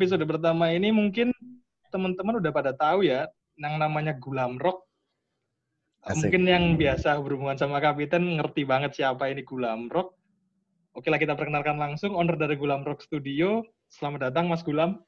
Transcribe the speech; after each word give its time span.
episode 0.00 0.24
pertama 0.24 0.72
ini 0.72 0.88
mungkin 0.88 1.28
teman-teman 1.92 2.40
udah 2.40 2.48
pada 2.48 2.72
tahu 2.72 3.04
ya, 3.04 3.28
yang 3.60 3.76
namanya 3.76 4.16
Gulam 4.16 4.56
Rock. 4.56 4.88
Asik. 6.00 6.32
Mungkin 6.32 6.48
yang 6.48 6.64
biasa 6.80 7.20
berhubungan 7.20 7.60
sama 7.60 7.84
Kapiten 7.84 8.40
ngerti 8.40 8.64
banget 8.64 8.96
siapa 8.96 9.28
ini 9.28 9.44
Gulam 9.44 9.92
Rock. 9.92 10.16
Oke 10.96 11.12
lah 11.12 11.20
kita 11.20 11.36
perkenalkan 11.36 11.76
langsung 11.76 12.16
owner 12.16 12.40
dari 12.40 12.56
Gulam 12.56 12.80
Rock 12.80 13.04
Studio. 13.04 13.60
Selamat 13.92 14.32
datang 14.32 14.48
Mas 14.48 14.64
Gulam. 14.64 15.04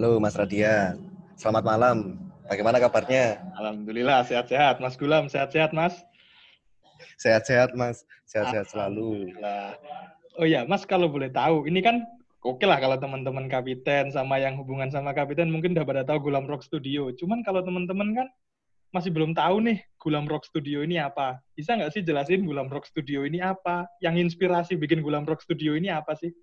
Halo 0.00 0.16
Mas 0.16 0.32
Radia, 0.32 0.96
selamat 1.36 1.60
malam. 1.68 2.16
Bagaimana 2.48 2.80
kabarnya? 2.80 3.52
Alhamdulillah 3.60 4.24
sehat-sehat. 4.24 4.80
Mas 4.80 4.96
Gulam 4.96 5.28
sehat-sehat 5.28 5.76
Mas. 5.76 6.00
Sehat-sehat 7.20 7.76
Mas, 7.76 8.08
sehat-sehat 8.24 8.64
selalu. 8.72 9.28
Alhamdulillah. 9.28 9.76
Oh 10.40 10.48
ya 10.48 10.64
Mas 10.64 10.88
kalau 10.88 11.12
boleh 11.12 11.28
tahu, 11.28 11.68
ini 11.68 11.84
kan 11.84 12.00
oke 12.40 12.64
lah 12.64 12.80
kalau 12.80 12.96
teman-teman 12.96 13.46
Kapiten 13.46 14.12
sama 14.12 14.40
yang 14.40 14.56
hubungan 14.56 14.88
sama 14.88 15.12
Kapiten 15.12 15.52
mungkin 15.52 15.76
udah 15.76 15.86
pada 15.86 16.02
tahu 16.04 16.28
Gulam 16.30 16.48
Rock 16.48 16.64
Studio. 16.64 17.12
Cuman 17.14 17.44
kalau 17.44 17.60
teman-teman 17.60 18.16
kan 18.16 18.28
masih 18.90 19.14
belum 19.14 19.38
tahu 19.38 19.62
nih 19.62 19.78
Gulam 20.02 20.26
Rock 20.26 20.48
Studio 20.48 20.82
ini 20.82 20.98
apa. 20.98 21.38
Bisa 21.54 21.78
nggak 21.78 21.94
sih 21.94 22.02
jelasin 22.02 22.42
Gulam 22.42 22.66
Rock 22.66 22.90
Studio 22.90 23.22
ini 23.22 23.38
apa? 23.38 23.86
Yang 24.02 24.30
inspirasi 24.30 24.74
bikin 24.74 25.04
Gulam 25.04 25.22
Rock 25.28 25.46
Studio 25.46 25.78
ini 25.78 25.92
apa 25.92 26.18
sih? 26.18 26.34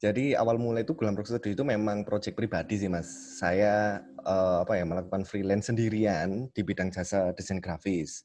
Jadi 0.00 0.32
awal 0.32 0.56
mulai 0.56 0.86
itu 0.86 0.96
Gulam 0.96 1.12
Rock 1.12 1.28
Studio 1.28 1.52
itu 1.52 1.64
memang 1.66 2.06
proyek 2.06 2.32
pribadi 2.32 2.80
sih 2.80 2.88
Mas. 2.88 3.10
Saya 3.36 4.00
eh, 4.24 4.56
apa 4.64 4.78
ya 4.78 4.84
melakukan 4.86 5.28
freelance 5.28 5.68
sendirian 5.68 6.48
di 6.54 6.62
bidang 6.64 6.88
jasa 6.88 7.34
desain 7.36 7.60
grafis. 7.60 8.24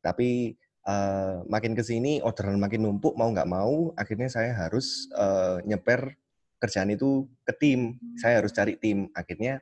Tapi 0.00 0.56
eh, 0.86 1.36
makin 1.46 1.72
ke 1.78 1.82
sini 1.86 2.18
orderan 2.22 2.58
makin 2.58 2.86
numpuk 2.86 3.14
mau 3.14 3.30
nggak 3.30 3.48
mau 3.50 3.94
akhirnya 3.94 4.28
saya 4.30 4.54
harus 4.54 5.06
eh, 5.14 5.62
nyeper 5.66 6.14
kerjaan 6.62 6.94
itu 6.94 7.26
ke 7.42 7.52
tim. 7.58 7.98
Saya 8.14 8.38
harus 8.38 8.54
cari 8.54 8.78
tim. 8.78 9.10
Akhirnya 9.18 9.58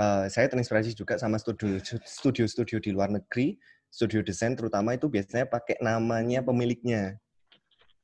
eh, 0.00 0.26
saya 0.32 0.48
terinspirasi 0.48 0.96
juga 0.96 1.20
sama 1.20 1.36
studio 1.36 1.76
studio-studio 1.84 2.80
di 2.80 2.90
luar 2.96 3.12
negeri, 3.12 3.60
studio 3.92 4.24
desain 4.24 4.56
terutama 4.56 4.96
itu 4.96 5.12
biasanya 5.12 5.44
pakai 5.44 5.76
namanya 5.84 6.40
pemiliknya. 6.40 7.20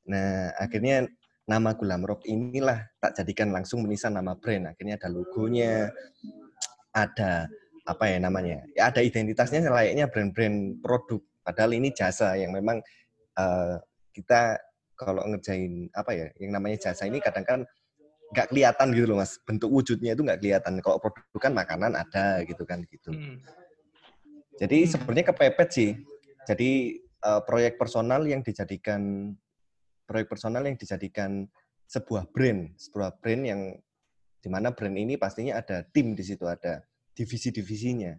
Nah, 0.06 0.52
akhirnya 0.60 1.08
nama 1.46 1.72
Gulam 1.74 2.02
Rock 2.04 2.26
inilah 2.26 2.90
tak 2.98 3.22
jadikan 3.22 3.54
langsung 3.54 3.86
menisan 3.86 4.18
nama 4.18 4.34
brand. 4.36 4.70
Akhirnya 4.74 4.98
ada 4.98 5.08
logonya, 5.08 5.90
ada 6.90 7.46
apa 7.86 8.04
ya 8.10 8.18
namanya? 8.18 8.66
Ya 8.74 8.90
ada 8.90 9.00
identitasnya 9.00 9.64
layaknya 9.70 10.10
brand-brand 10.10 10.82
produk. 10.82 11.22
Padahal 11.46 11.78
ini 11.78 11.94
jasa 11.94 12.34
yang 12.34 12.50
memang 12.50 12.82
eh, 13.38 13.76
kita 14.10 14.58
kalau 14.98 15.22
ngerjain 15.30 15.86
apa 15.94 16.10
ya, 16.10 16.26
yang 16.42 16.58
namanya 16.58 16.90
jasa 16.90 17.06
ini 17.06 17.22
kadang 17.22 17.46
kan 17.46 17.60
nggak 18.34 18.50
kelihatan 18.50 18.90
gitu 18.90 19.06
loh 19.06 19.22
mas. 19.22 19.38
Bentuk 19.46 19.70
wujudnya 19.70 20.18
itu 20.18 20.26
nggak 20.26 20.42
kelihatan. 20.42 20.82
Kalau 20.82 20.98
produk 20.98 21.38
kan 21.38 21.54
makanan 21.54 21.94
ada 21.94 22.42
gitu 22.42 22.66
kan 22.66 22.82
gitu. 22.90 23.14
Hmm. 23.14 23.38
Jadi 24.58 24.78
Hmm. 24.82 24.90
sebenarnya 24.90 25.26
kepepet 25.30 25.68
sih. 25.70 25.90
Jadi 26.50 26.70
eh, 26.98 27.40
proyek 27.46 27.78
personal 27.78 28.26
yang 28.26 28.42
dijadikan 28.42 29.30
proyek 30.06 30.26
personal 30.30 30.62
yang 30.66 30.74
dijadikan 30.78 31.46
sebuah 31.86 32.30
brand, 32.34 32.74
sebuah 32.78 33.22
brand 33.22 33.42
yang 33.46 33.60
di 34.42 34.48
mana 34.50 34.70
brand 34.70 34.94
ini 34.94 35.18
pastinya 35.18 35.58
ada 35.58 35.82
tim 35.82 36.14
di 36.14 36.22
situ, 36.22 36.46
ada 36.46 36.82
divisi-divisinya. 37.18 38.14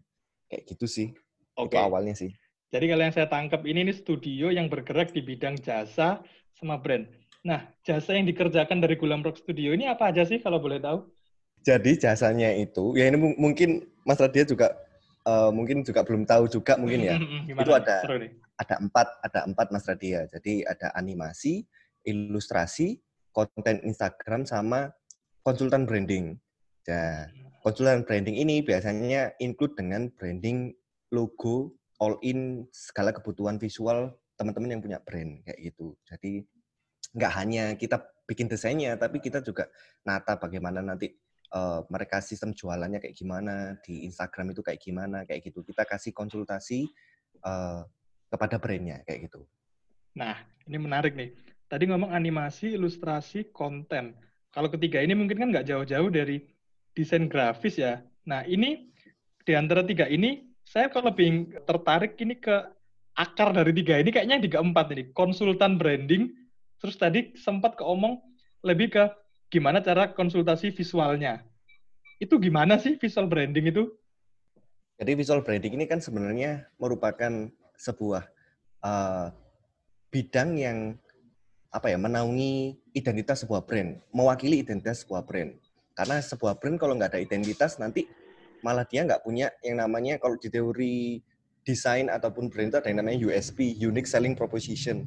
Kayak 0.52 0.64
gitu 0.68 0.86
sih. 0.88 1.08
Itu 1.56 1.76
awalnya 1.80 2.16
sih. 2.16 2.32
Jadi 2.68 2.86
kalau 2.92 3.04
yang 3.08 3.16
saya 3.16 3.32
tangkap 3.32 3.64
ini 3.64 3.88
ini 3.88 3.94
studio 3.96 4.52
yang 4.52 4.68
bergerak 4.68 5.16
di 5.16 5.24
bidang 5.24 5.56
jasa 5.64 6.20
sama 6.52 6.76
brand. 6.76 7.08
Nah, 7.48 7.64
jasa 7.80 8.12
yang 8.12 8.28
dikerjakan 8.28 8.84
dari 8.84 9.00
Gulam 9.00 9.24
Rock 9.24 9.40
Studio 9.40 9.72
ini 9.72 9.88
apa 9.88 10.12
aja 10.12 10.28
sih 10.28 10.44
kalau 10.44 10.60
boleh 10.60 10.84
tahu? 10.84 11.08
Jadi 11.64 11.96
jasanya 11.96 12.52
itu, 12.52 12.92
ya 13.00 13.08
ini 13.08 13.16
mung- 13.16 13.40
mungkin 13.40 13.88
Mas 14.04 14.20
Radia 14.20 14.44
juga 14.44 14.76
eh, 15.28 15.52
mungkin 15.52 15.84
juga 15.84 16.04
belum 16.04 16.28
tahu 16.28 16.48
juga 16.52 16.76
mungkin 16.76 17.08
ya. 17.08 17.16
Hmm, 17.24 17.48
Gimana? 17.48 17.64
Itu 17.64 17.72
ada-. 17.72 18.04
Ada 18.58 18.76
empat, 18.82 19.08
ada 19.22 19.40
empat 19.46 19.68
Mas 19.70 19.86
Radia. 19.86 20.26
Jadi 20.28 20.66
ada 20.66 20.90
animasi, 20.98 21.62
ilustrasi, 22.04 22.98
konten 23.30 23.80
Instagram 23.86 24.50
sama 24.50 24.90
konsultan 25.46 25.86
branding. 25.86 26.36
Nah, 26.90 27.30
konsultan 27.62 28.02
branding 28.02 28.34
ini 28.34 28.66
biasanya 28.66 29.38
include 29.38 29.78
dengan 29.78 30.10
branding 30.10 30.74
logo 31.14 31.77
all 31.98 32.18
in 32.22 32.66
segala 32.74 33.14
kebutuhan 33.14 33.58
visual 33.58 34.14
teman-teman 34.38 34.78
yang 34.78 34.82
punya 34.82 35.00
brand 35.02 35.42
kayak 35.44 35.60
gitu. 35.60 35.98
Jadi 36.06 36.46
nggak 37.18 37.34
hanya 37.34 37.64
kita 37.74 37.98
bikin 38.30 38.46
desainnya, 38.46 39.00
tapi 39.00 39.18
kita 39.18 39.42
juga 39.42 39.66
nata 40.06 40.38
bagaimana 40.38 40.84
nanti 40.86 41.10
eh, 41.54 41.82
mereka 41.90 42.22
sistem 42.22 42.54
jualannya 42.54 43.02
kayak 43.02 43.16
gimana 43.18 43.76
di 43.82 44.06
Instagram 44.06 44.54
itu 44.54 44.62
kayak 44.62 44.80
gimana 44.82 45.26
kayak 45.26 45.42
gitu. 45.48 45.66
Kita 45.66 45.84
kasih 45.88 46.14
konsultasi 46.14 46.86
eh, 47.42 47.82
kepada 48.28 48.62
brandnya 48.62 49.02
kayak 49.08 49.32
gitu. 49.32 49.48
Nah, 50.18 50.36
ini 50.66 50.78
menarik 50.82 51.14
nih. 51.14 51.32
Tadi 51.68 51.84
ngomong 51.92 52.16
animasi, 52.16 52.74
ilustrasi, 52.80 53.52
konten. 53.52 54.16
Kalau 54.52 54.72
ketiga 54.72 55.04
ini 55.04 55.14
mungkin 55.14 55.38
kan 55.38 55.50
nggak 55.52 55.68
jauh-jauh 55.68 56.10
dari 56.10 56.42
desain 56.96 57.28
grafis 57.28 57.78
ya. 57.78 58.02
Nah, 58.26 58.42
ini 58.48 58.90
di 59.44 59.54
antara 59.54 59.84
tiga 59.84 60.08
ini, 60.08 60.47
saya 60.68 60.92
kok 60.92 61.00
lebih 61.08 61.56
tertarik 61.64 62.20
ini 62.20 62.36
ke 62.36 62.52
akar 63.16 63.56
dari 63.56 63.72
tiga 63.72 64.04
ini 64.04 64.12
kayaknya 64.12 64.38
di 64.44 64.52
keempat 64.52 64.92
ini. 64.92 65.04
Konsultan 65.16 65.80
branding, 65.80 66.36
terus 66.84 67.00
tadi 67.00 67.32
sempat 67.40 67.80
keomong 67.80 68.20
lebih 68.68 68.92
ke 68.92 69.04
gimana 69.48 69.80
cara 69.80 70.12
konsultasi 70.12 70.76
visualnya. 70.76 71.40
Itu 72.20 72.36
gimana 72.36 72.76
sih 72.76 73.00
visual 73.00 73.32
branding 73.32 73.72
itu? 73.72 73.88
Jadi 75.00 75.12
visual 75.16 75.40
branding 75.40 75.80
ini 75.80 75.86
kan 75.88 76.04
sebenarnya 76.04 76.68
merupakan 76.76 77.48
sebuah 77.80 78.28
eh, 78.84 79.28
bidang 80.12 80.50
yang 80.60 80.78
apa 81.72 81.94
ya 81.94 81.98
menaungi 82.02 82.76
identitas 82.92 83.48
sebuah 83.48 83.64
brand, 83.64 84.04
mewakili 84.12 84.66
identitas 84.66 85.08
sebuah 85.08 85.24
brand. 85.24 85.56
Karena 85.96 86.20
sebuah 86.20 86.60
brand 86.60 86.76
kalau 86.76 86.98
nggak 86.98 87.16
ada 87.16 87.22
identitas 87.22 87.80
nanti 87.80 88.10
malah 88.62 88.86
dia 88.86 89.06
nggak 89.06 89.22
punya 89.22 89.54
yang 89.62 89.82
namanya 89.82 90.18
kalau 90.18 90.38
di 90.38 90.50
teori 90.50 91.22
desain 91.68 92.08
ataupun 92.08 92.48
brand 92.48 92.72
itu 92.72 92.78
ada 92.80 92.88
yang 92.88 93.04
namanya 93.04 93.20
USP, 93.28 93.76
Unique 93.76 94.08
Selling 94.08 94.40
Proposition. 94.40 95.04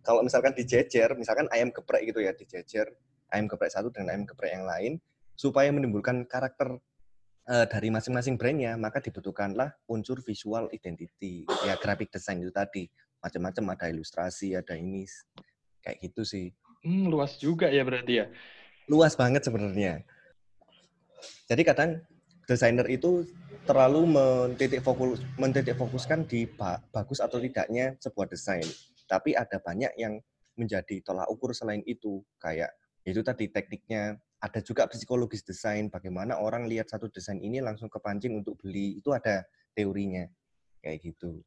Kalau 0.00 0.24
misalkan 0.24 0.56
dijejer, 0.56 1.12
misalkan 1.12 1.44
ayam 1.52 1.68
geprek 1.68 2.08
gitu 2.08 2.24
ya, 2.24 2.32
dijejer 2.32 2.88
ayam 3.28 3.44
geprek 3.44 3.68
satu 3.68 3.92
dengan 3.92 4.16
ayam 4.16 4.24
geprek 4.24 4.56
yang 4.56 4.64
lain, 4.64 4.92
supaya 5.36 5.68
menimbulkan 5.68 6.24
karakter 6.24 6.80
eh, 7.44 7.66
dari 7.68 7.92
masing-masing 7.92 8.40
brandnya, 8.40 8.72
maka 8.80 9.04
dibutuhkanlah 9.04 9.76
unsur 9.84 10.24
visual 10.24 10.72
identity, 10.72 11.44
ya 11.68 11.76
graphic 11.76 12.08
design 12.08 12.40
itu 12.40 12.52
tadi. 12.56 12.88
Macam-macam 13.20 13.76
ada 13.76 13.92
ilustrasi, 13.92 14.56
ada 14.56 14.78
ini, 14.80 15.04
kayak 15.84 16.00
gitu 16.08 16.24
sih. 16.24 16.56
Hmm, 16.86 17.12
luas 17.12 17.36
juga 17.36 17.68
ya 17.68 17.84
berarti 17.84 18.24
ya. 18.24 18.26
Luas 18.88 19.12
banget 19.12 19.44
sebenarnya. 19.44 20.08
Jadi 21.50 21.62
kadang 21.66 22.00
desainer 22.48 22.88
itu 22.88 23.28
terlalu 23.68 24.08
mentitik 24.08 24.80
fokus 24.80 25.20
mentitik 25.36 25.76
fokuskan 25.76 26.24
di 26.24 26.48
ba- 26.48 26.80
bagus 26.88 27.20
atau 27.20 27.36
tidaknya 27.36 27.92
sebuah 28.00 28.32
desain. 28.32 28.64
Tapi 29.04 29.36
ada 29.36 29.60
banyak 29.60 29.92
yang 30.00 30.16
menjadi 30.56 31.04
tolak 31.04 31.28
ukur 31.28 31.52
selain 31.52 31.84
itu, 31.84 32.24
kayak 32.40 32.72
itu 33.04 33.20
tadi 33.20 33.52
tekniknya. 33.52 34.16
Ada 34.38 34.62
juga 34.62 34.88
psikologis 34.88 35.42
desain, 35.44 35.90
bagaimana 35.90 36.38
orang 36.38 36.70
lihat 36.70 36.88
satu 36.88 37.10
desain 37.10 37.42
ini 37.42 37.58
langsung 37.60 37.90
kepancing 37.90 38.38
untuk 38.38 38.56
beli. 38.62 38.96
Itu 38.96 39.10
ada 39.10 39.42
teorinya, 39.74 40.24
kayak 40.80 40.98
gitu. 41.02 41.42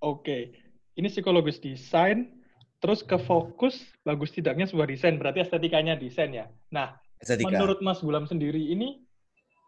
Oke, 0.00 0.56
ini 0.96 1.12
psikologis 1.12 1.60
desain, 1.60 2.40
terus 2.80 3.04
ke 3.04 3.20
fokus 3.20 3.76
bagus 4.00 4.32
tidaknya 4.32 4.64
sebuah 4.64 4.88
desain, 4.88 5.20
berarti 5.20 5.44
estetikanya 5.44 5.92
desain 5.92 6.32
ya. 6.32 6.48
Nah, 6.72 6.96
Estetika. 7.20 7.52
menurut 7.52 7.84
Mas 7.84 8.00
Gulam 8.00 8.24
sendiri 8.24 8.72
ini, 8.72 9.04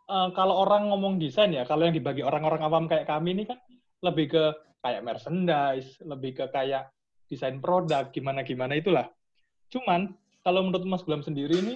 eh, 0.09 0.31
kalau 0.35 0.55
orang 0.67 0.91
ngomong 0.91 1.21
desain 1.21 1.53
ya, 1.55 1.67
kalau 1.69 1.87
yang 1.87 1.95
dibagi 1.95 2.25
orang-orang 2.25 2.63
awam 2.65 2.85
kayak 2.91 3.07
kami 3.07 3.37
ini 3.37 3.45
kan 3.47 3.59
lebih 4.03 4.35
ke 4.35 4.45
kayak 4.83 5.03
merchandise, 5.07 5.99
lebih 6.03 6.35
ke 6.35 6.45
kayak 6.51 6.91
desain 7.31 7.63
produk, 7.63 8.11
gimana-gimana 8.11 8.77
itulah. 8.77 9.09
Cuman, 9.73 10.13
kalau 10.45 10.69
menurut 10.69 10.85
Mas 10.85 11.07
Gulam 11.07 11.25
sendiri 11.25 11.57
ini, 11.65 11.75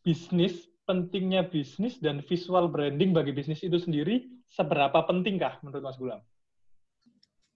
bisnis, 0.00 0.70
pentingnya 0.88 1.44
bisnis 1.44 2.00
dan 2.00 2.24
visual 2.24 2.70
branding 2.70 3.12
bagi 3.12 3.34
bisnis 3.34 3.60
itu 3.60 3.76
sendiri, 3.76 4.30
seberapa 4.48 5.04
pentingkah 5.04 5.60
menurut 5.60 5.84
Mas 5.84 5.98
Gulam? 6.00 6.22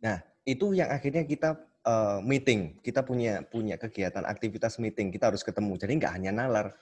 Nah, 0.04 0.20
itu 0.44 0.76
yang 0.76 0.92
akhirnya 0.92 1.24
kita 1.24 1.56
eh, 1.86 2.18
meeting, 2.20 2.76
kita 2.84 3.00
punya 3.00 3.40
punya 3.48 3.80
kegiatan 3.80 4.26
aktivitas 4.28 4.76
meeting, 4.76 5.08
kita 5.08 5.32
harus 5.32 5.40
ketemu. 5.40 5.80
Jadi 5.80 5.92
nggak 5.96 6.14
hanya 6.20 6.32
nalar. 6.34 6.76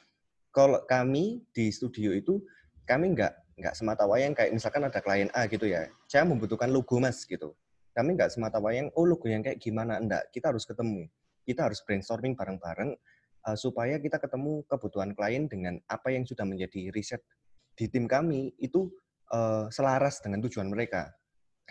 Kalau 0.52 0.84
kami 0.84 1.46
di 1.54 1.70
studio 1.72 2.12
itu, 2.12 2.42
kami 2.88 3.14
nggak 3.14 3.32
nggak 3.62 3.74
semata 3.76 4.04
wayang 4.08 4.32
kayak 4.34 4.50
misalkan 4.50 4.82
ada 4.82 4.98
klien 4.98 5.28
A 5.36 5.46
gitu 5.46 5.68
ya, 5.68 5.86
saya 6.08 6.24
membutuhkan 6.26 6.72
logo 6.72 6.98
mas 6.98 7.22
gitu. 7.28 7.54
Kami 7.92 8.16
nggak 8.16 8.32
semata 8.32 8.56
wayang, 8.56 8.88
oh 8.96 9.04
logo 9.04 9.28
yang 9.28 9.44
kayak 9.44 9.60
gimana, 9.60 10.00
enggak. 10.00 10.24
Kita 10.32 10.48
harus 10.48 10.64
ketemu. 10.64 11.06
Kita 11.44 11.68
harus 11.68 11.84
brainstorming 11.84 12.32
bareng-bareng. 12.32 12.96
uh, 13.42 13.58
supaya 13.58 13.98
kita 13.98 14.22
ketemu 14.22 14.62
kebutuhan 14.70 15.10
klien 15.18 15.50
dengan 15.50 15.74
apa 15.90 16.14
yang 16.14 16.22
sudah 16.22 16.46
menjadi 16.46 16.94
riset 16.94 17.22
di 17.74 17.90
tim 17.90 18.06
kami 18.06 18.54
itu 18.62 18.86
uh, 19.34 19.66
selaras 19.72 20.22
dengan 20.22 20.44
tujuan 20.46 20.70
mereka. 20.70 21.10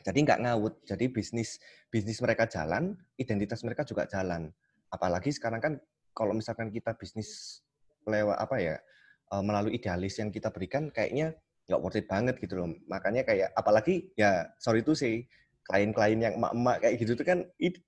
Jadi 0.01 0.19
nggak 0.25 0.41
ngawut. 0.43 0.73
Jadi 0.87 1.07
bisnis 1.13 1.61
bisnis 1.87 2.19
mereka 2.19 2.43
jalan, 2.49 2.97
identitas 3.15 3.61
mereka 3.63 3.87
juga 3.87 4.03
jalan. 4.09 4.49
Apalagi 4.91 5.31
sekarang 5.31 5.61
kan 5.63 5.73
kalau 6.11 6.35
misalkan 6.35 6.67
kita 6.73 6.91
bisnis 6.97 7.61
lewat 8.03 8.35
apa 8.35 8.57
ya 8.59 8.75
uh, 9.31 9.43
melalui 9.43 9.79
idealis 9.79 10.19
yang 10.19 10.29
kita 10.29 10.51
berikan, 10.51 10.91
kayaknya 10.91 11.33
nggak 11.71 11.79
worth 11.81 11.99
it 11.99 12.05
banget 12.11 12.35
gitu 12.43 12.59
loh. 12.59 12.69
Makanya 12.91 13.23
kayak 13.23 13.55
apalagi 13.55 14.11
ya 14.19 14.51
sorry 14.59 14.83
itu 14.83 14.91
sih 14.91 15.23
klien-klien 15.63 16.19
yang 16.19 16.33
emak-emak 16.35 16.77
kayak 16.83 16.95
gitu 16.99 17.11
tuh 17.15 17.25
kan 17.25 17.39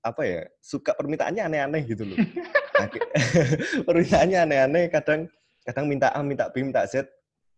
apa 0.06 0.22
ya 0.24 0.40
suka 0.62 0.96
permintaannya 0.96 1.42
aneh-aneh 1.44 1.82
gitu 1.84 2.04
loh. 2.08 2.18
Nah, 2.74 2.90
permintaannya 3.86 4.38
aneh-aneh 4.50 4.90
kadang 4.90 5.30
kadang 5.62 5.86
minta 5.86 6.10
A, 6.10 6.26
minta 6.26 6.50
B, 6.50 6.58
minta 6.66 6.82
Z, 6.90 7.06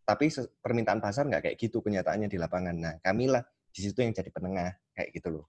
tapi 0.04 0.28
permintaan 0.60 1.00
pasar 1.00 1.24
nggak 1.24 1.48
kayak 1.48 1.56
gitu 1.56 1.80
kenyataannya 1.80 2.28
di 2.28 2.36
lapangan. 2.36 2.76
Nah, 2.76 2.94
kamilah 3.00 3.40
di 3.72 3.80
situ 3.80 3.96
yang 4.04 4.12
jadi 4.12 4.28
penengah 4.28 4.76
kayak 4.92 5.16
gitu 5.16 5.40
loh. 5.40 5.44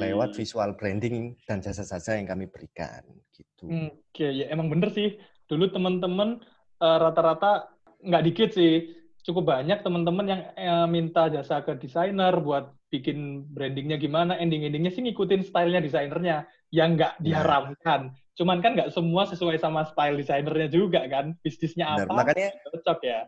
Lewat 0.00 0.32
visual 0.32 0.72
branding 0.80 1.36
dan 1.44 1.60
jasa-jasa 1.60 2.16
yang 2.16 2.24
kami 2.24 2.48
berikan 2.48 3.04
gitu. 3.36 3.68
Oke, 3.68 4.00
okay, 4.16 4.30
ya 4.32 4.48
emang 4.48 4.72
bener 4.72 4.88
sih. 4.88 5.20
Dulu 5.44 5.68
teman-teman 5.68 6.40
uh, 6.80 6.98
rata-rata 7.04 7.68
nggak 8.02 8.24
dikit 8.26 8.50
sih, 8.54 8.90
cukup 9.22 9.54
banyak 9.54 9.80
teman-teman 9.86 10.26
yang 10.26 10.40
uh, 10.58 10.86
minta 10.90 11.30
jasa 11.30 11.62
ke 11.62 11.78
desainer 11.78 12.34
buat 12.42 12.74
bikin 12.90 13.48
brandingnya 13.48 13.96
gimana, 13.96 14.36
ending-endingnya 14.36 14.92
sih 14.92 15.00
ngikutin 15.06 15.46
stylenya 15.46 15.80
desainernya 15.80 16.44
yang 16.74 16.98
nggak 16.98 17.22
iya. 17.22 17.24
diharamkan. 17.24 18.12
Nah. 18.12 18.34
Cuman 18.36 18.58
kan 18.60 18.74
nggak 18.76 18.92
semua 18.92 19.24
sesuai 19.30 19.56
sama 19.62 19.86
style 19.88 20.18
desainernya 20.18 20.68
juga 20.68 21.06
kan, 21.06 21.32
bisnisnya 21.40 21.88
apa, 21.88 22.10
Benar. 22.10 22.16
makanya 22.18 22.50
cocok 22.68 23.00
ya. 23.06 23.20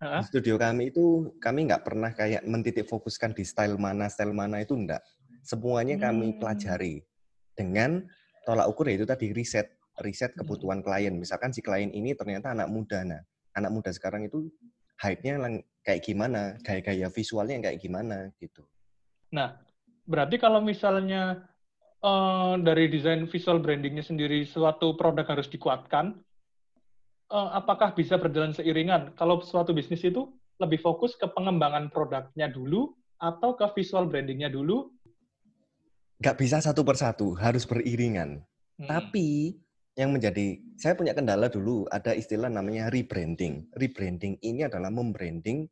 Di 0.00 0.24
studio 0.24 0.56
kami 0.56 0.88
itu 0.88 1.28
kami 1.44 1.68
nggak 1.68 1.84
pernah 1.84 2.10
kayak 2.16 2.40
mentitik 2.48 2.88
fokuskan 2.88 3.36
di 3.36 3.44
style 3.44 3.76
mana, 3.76 4.08
style 4.08 4.32
mana 4.32 4.64
itu 4.64 4.72
enggak. 4.72 5.04
Semuanya 5.44 5.96
kami 6.00 6.36
hmm. 6.36 6.38
pelajari 6.40 7.04
dengan 7.52 8.04
tolak 8.48 8.68
ukur 8.68 8.88
yaitu 8.88 9.04
tadi 9.04 9.32
riset, 9.36 9.76
riset 10.00 10.32
hmm. 10.32 10.40
kebutuhan 10.40 10.80
klien. 10.80 11.12
Misalkan 11.16 11.52
si 11.52 11.60
klien 11.60 11.92
ini 11.92 12.16
ternyata 12.16 12.56
anak 12.56 12.72
muda, 12.72 13.04
nah 13.04 13.20
anak 13.56 13.70
muda 13.74 13.90
sekarang 13.90 14.26
itu 14.26 14.50
hype-nya 15.00 15.40
kayak 15.80 16.04
gimana, 16.04 16.60
gaya-gaya 16.60 17.08
visualnya 17.08 17.56
kayak 17.70 17.80
gimana 17.80 18.28
gitu. 18.36 18.62
Nah, 19.32 19.56
berarti 20.04 20.36
kalau 20.36 20.60
misalnya 20.60 21.48
uh, 22.04 22.60
dari 22.60 22.92
desain 22.92 23.24
visual 23.24 23.62
brandingnya 23.64 24.04
sendiri 24.04 24.44
suatu 24.44 24.94
produk 24.98 25.24
harus 25.24 25.48
dikuatkan, 25.48 26.20
uh, 27.32 27.50
apakah 27.56 27.96
bisa 27.96 28.20
berjalan 28.20 28.52
seiringan? 28.52 29.16
Kalau 29.16 29.40
suatu 29.40 29.72
bisnis 29.72 30.04
itu 30.04 30.28
lebih 30.60 30.84
fokus 30.84 31.16
ke 31.16 31.24
pengembangan 31.32 31.88
produknya 31.88 32.52
dulu 32.52 32.92
atau 33.16 33.56
ke 33.56 33.64
visual 33.80 34.04
brandingnya 34.04 34.52
dulu? 34.52 34.92
Gak 36.20 36.36
bisa 36.36 36.60
satu 36.60 36.84
persatu, 36.84 37.32
harus 37.40 37.64
beriringan. 37.64 38.44
Hmm. 38.76 38.88
Tapi 38.88 39.56
yang 40.00 40.16
menjadi 40.16 40.56
saya 40.80 40.96
punya 40.96 41.12
kendala 41.12 41.52
dulu 41.52 41.84
ada 41.92 42.16
istilah 42.16 42.48
namanya 42.48 42.88
rebranding. 42.88 43.68
Rebranding 43.76 44.40
ini 44.40 44.64
adalah 44.64 44.88
membranding 44.88 45.68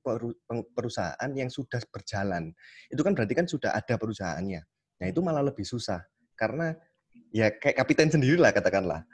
perusahaan 0.76 1.30
yang 1.32 1.48
sudah 1.48 1.80
berjalan. 1.88 2.52
Itu 2.92 3.00
kan 3.00 3.16
berarti 3.16 3.32
kan 3.32 3.48
sudah 3.48 3.72
ada 3.72 3.96
perusahaannya. 3.96 4.60
Nah, 5.00 5.06
itu 5.08 5.24
malah 5.24 5.40
lebih 5.40 5.64
susah 5.64 6.04
karena 6.36 6.76
ya 7.32 7.48
kayak 7.56 7.80
kapiten 7.80 8.12
sendiri 8.12 8.36
lah 8.36 8.52
katakanlah. 8.52 9.08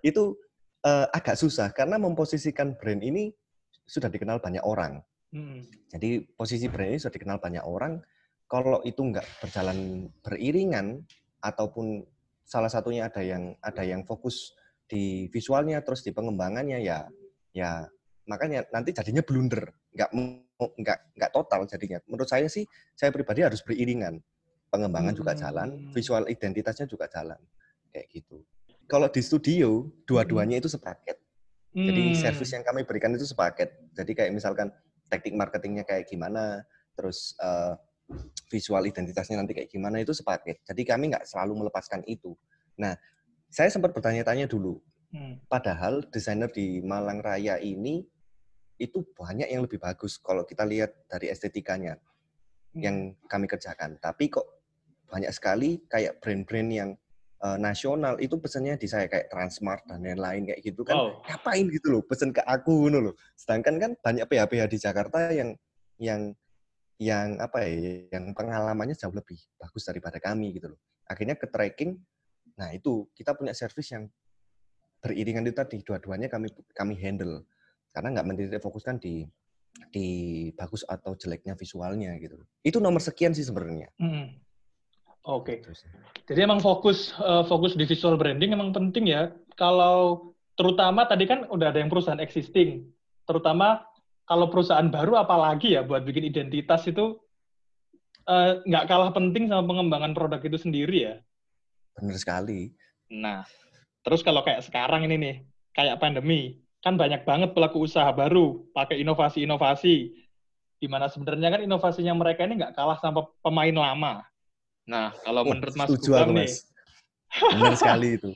Itu 0.00 0.40
uh, 0.88 1.12
agak 1.12 1.36
susah 1.36 1.68
karena 1.76 2.00
memposisikan 2.00 2.72
brand 2.80 3.04
ini 3.04 3.36
sudah 3.84 4.08
dikenal 4.08 4.40
banyak 4.40 4.64
orang. 4.64 5.04
Hmm. 5.28 5.60
Jadi 5.92 6.24
posisi 6.32 6.72
brand 6.72 6.88
ini 6.88 6.96
sudah 6.96 7.12
dikenal 7.12 7.36
banyak 7.36 7.68
orang. 7.68 8.00
Kalau 8.48 8.80
itu 8.88 9.00
nggak 9.00 9.44
berjalan 9.44 10.08
beriringan 10.24 11.04
ataupun 11.44 12.00
salah 12.52 12.68
satunya 12.68 13.08
ada 13.08 13.24
yang 13.24 13.56
ada 13.64 13.80
yang 13.80 14.04
fokus 14.04 14.52
di 14.84 15.32
visualnya 15.32 15.80
terus 15.80 16.04
di 16.04 16.12
pengembangannya 16.12 16.84
ya 16.84 17.08
ya 17.56 17.88
makanya 18.28 18.68
nanti 18.68 18.92
jadinya 18.92 19.24
blunder 19.24 19.72
nggak 19.96 20.12
nggak 20.60 20.98
nggak 21.16 21.30
total 21.32 21.64
jadinya 21.64 21.96
menurut 22.04 22.28
saya 22.28 22.44
sih 22.52 22.68
saya 22.92 23.08
pribadi 23.08 23.40
harus 23.40 23.64
beriringan 23.64 24.20
pengembangan 24.68 25.16
hmm. 25.16 25.20
juga 25.24 25.32
jalan 25.32 25.68
hmm. 25.72 25.96
visual 25.96 26.28
identitasnya 26.28 26.84
juga 26.84 27.08
jalan 27.08 27.40
kayak 27.88 28.12
gitu 28.12 28.44
kalau 28.84 29.08
di 29.08 29.24
studio 29.24 29.88
dua-duanya 30.04 30.60
itu 30.60 30.68
sepaket 30.68 31.16
hmm. 31.72 31.88
jadi 31.88 32.02
service 32.20 32.52
yang 32.52 32.64
kami 32.68 32.84
berikan 32.84 33.16
itu 33.16 33.24
sepaket 33.24 33.72
jadi 33.96 34.12
kayak 34.12 34.32
misalkan 34.36 34.68
teknik 35.08 35.40
marketingnya 35.40 35.88
kayak 35.88 36.04
gimana 36.04 36.68
terus 36.92 37.32
uh, 37.40 37.80
visual 38.52 38.84
identitasnya 38.84 39.40
nanti 39.40 39.56
kayak 39.56 39.72
gimana 39.72 40.00
itu 40.00 40.12
sepaket. 40.12 40.60
Jadi 40.68 40.82
kami 40.84 41.12
nggak 41.12 41.24
selalu 41.24 41.64
melepaskan 41.64 42.04
itu. 42.04 42.36
Nah, 42.76 42.92
saya 43.48 43.72
sempat 43.72 43.96
bertanya-tanya 43.96 44.48
dulu. 44.48 44.80
Hmm. 45.12 45.40
Padahal 45.48 46.04
desainer 46.08 46.48
di 46.48 46.80
Malang 46.80 47.20
Raya 47.20 47.60
ini 47.60 48.04
itu 48.80 49.04
banyak 49.12 49.48
yang 49.48 49.68
lebih 49.68 49.78
bagus 49.78 50.16
kalau 50.18 50.42
kita 50.48 50.64
lihat 50.64 51.06
dari 51.06 51.28
estetikanya 51.28 51.96
hmm. 51.96 52.80
yang 52.80 52.96
kami 53.28 53.44
kerjakan. 53.48 54.00
Tapi 54.00 54.32
kok 54.32 54.46
banyak 55.12 55.32
sekali 55.32 55.84
kayak 55.88 56.24
brand-brand 56.24 56.70
yang 56.72 56.90
uh, 57.44 57.60
nasional 57.60 58.16
itu 58.22 58.40
pesannya 58.40 58.80
di 58.80 58.88
saya 58.88 59.04
kayak 59.10 59.28
Transmart 59.28 59.84
dan 59.84 60.00
lain-lain 60.00 60.48
kayak 60.48 60.60
gitu 60.64 60.80
kan. 60.80 60.96
Oh. 60.96 61.20
Ngapain 61.28 61.68
gitu 61.68 61.92
loh 61.92 62.02
pesen 62.08 62.32
ke 62.32 62.40
aku 62.40 62.88
loh. 62.88 63.12
Sedangkan 63.36 63.76
kan 63.76 63.90
banyak 64.00 64.24
PH-PH 64.24 64.62
di 64.72 64.78
Jakarta 64.80 65.18
yang 65.28 65.52
yang 66.00 66.32
yang 67.02 67.42
apa 67.42 67.66
ya, 67.66 68.06
yang 68.14 68.30
pengalamannya 68.30 68.94
jauh 68.94 69.12
lebih 69.12 69.38
bagus 69.58 69.82
daripada 69.82 70.22
kami 70.22 70.54
gitu 70.54 70.70
loh. 70.70 70.80
Akhirnya 71.10 71.34
ke 71.34 71.50
tracking, 71.50 71.98
nah 72.54 72.70
itu 72.70 73.10
kita 73.18 73.34
punya 73.34 73.50
service 73.52 73.90
yang 73.90 74.06
beriringan 75.02 75.42
itu 75.42 75.56
tadi 75.58 75.82
dua-duanya 75.82 76.30
kami 76.30 76.46
kami 76.70 76.94
handle 76.94 77.42
karena 77.90 78.14
nggak 78.14 78.26
menitik 78.30 78.62
fokuskan 78.62 79.02
di 79.02 79.26
di 79.90 80.08
bagus 80.54 80.86
atau 80.86 81.18
jeleknya 81.18 81.58
visualnya 81.58 82.14
gitu. 82.22 82.38
Itu 82.62 82.78
nomor 82.78 83.02
sekian 83.02 83.34
sih 83.34 83.42
sebenarnya. 83.42 83.90
Hmm. 83.98 84.38
Oke. 85.26 85.58
Okay. 85.62 85.66
Gitu 85.66 85.70
Jadi 86.32 86.40
emang 86.46 86.62
fokus 86.62 87.10
uh, 87.18 87.42
fokus 87.46 87.74
di 87.74 87.82
visual 87.82 88.14
branding 88.14 88.54
emang 88.54 88.70
penting 88.70 89.10
ya. 89.10 89.34
Kalau 89.58 90.30
terutama 90.54 91.08
tadi 91.08 91.26
kan 91.26 91.48
udah 91.50 91.72
ada 91.74 91.82
yang 91.82 91.90
perusahaan 91.90 92.20
existing, 92.22 92.86
terutama 93.26 93.82
kalau 94.26 94.46
perusahaan 94.48 94.86
baru 94.86 95.18
apalagi 95.18 95.74
ya 95.74 95.82
buat 95.82 96.06
bikin 96.06 96.30
identitas 96.30 96.86
itu 96.86 97.18
eh, 98.26 98.62
nggak 98.64 98.84
uh, 98.86 98.88
kalah 98.88 99.10
penting 99.10 99.50
sama 99.50 99.66
pengembangan 99.66 100.14
produk 100.14 100.40
itu 100.42 100.58
sendiri 100.58 100.96
ya. 101.10 101.14
Benar 101.98 102.16
sekali. 102.16 102.72
Nah, 103.12 103.44
terus 104.06 104.24
kalau 104.24 104.40
kayak 104.40 104.64
sekarang 104.64 105.04
ini 105.04 105.16
nih, 105.20 105.36
kayak 105.76 106.00
pandemi, 106.00 106.62
kan 106.80 106.96
banyak 106.96 107.28
banget 107.28 107.50
pelaku 107.52 107.84
usaha 107.84 108.08
baru 108.10 108.64
pakai 108.72 109.04
inovasi-inovasi, 109.04 109.96
di 110.80 110.86
mana 110.88 111.12
sebenarnya 111.12 111.58
kan 111.58 111.60
inovasinya 111.62 112.14
mereka 112.16 112.48
ini 112.48 112.58
nggak 112.58 112.74
kalah 112.74 112.96
sama 112.98 113.28
pemain 113.44 113.74
lama. 113.76 114.24
Nah, 114.88 115.14
kalau 115.22 115.46
oh, 115.46 115.52
menurut 115.52 115.74
Mas 115.78 115.92
Gugam 115.94 116.34
nih, 116.34 116.50
benar 117.54 117.74
sekali 117.78 118.08
itu. 118.18 118.30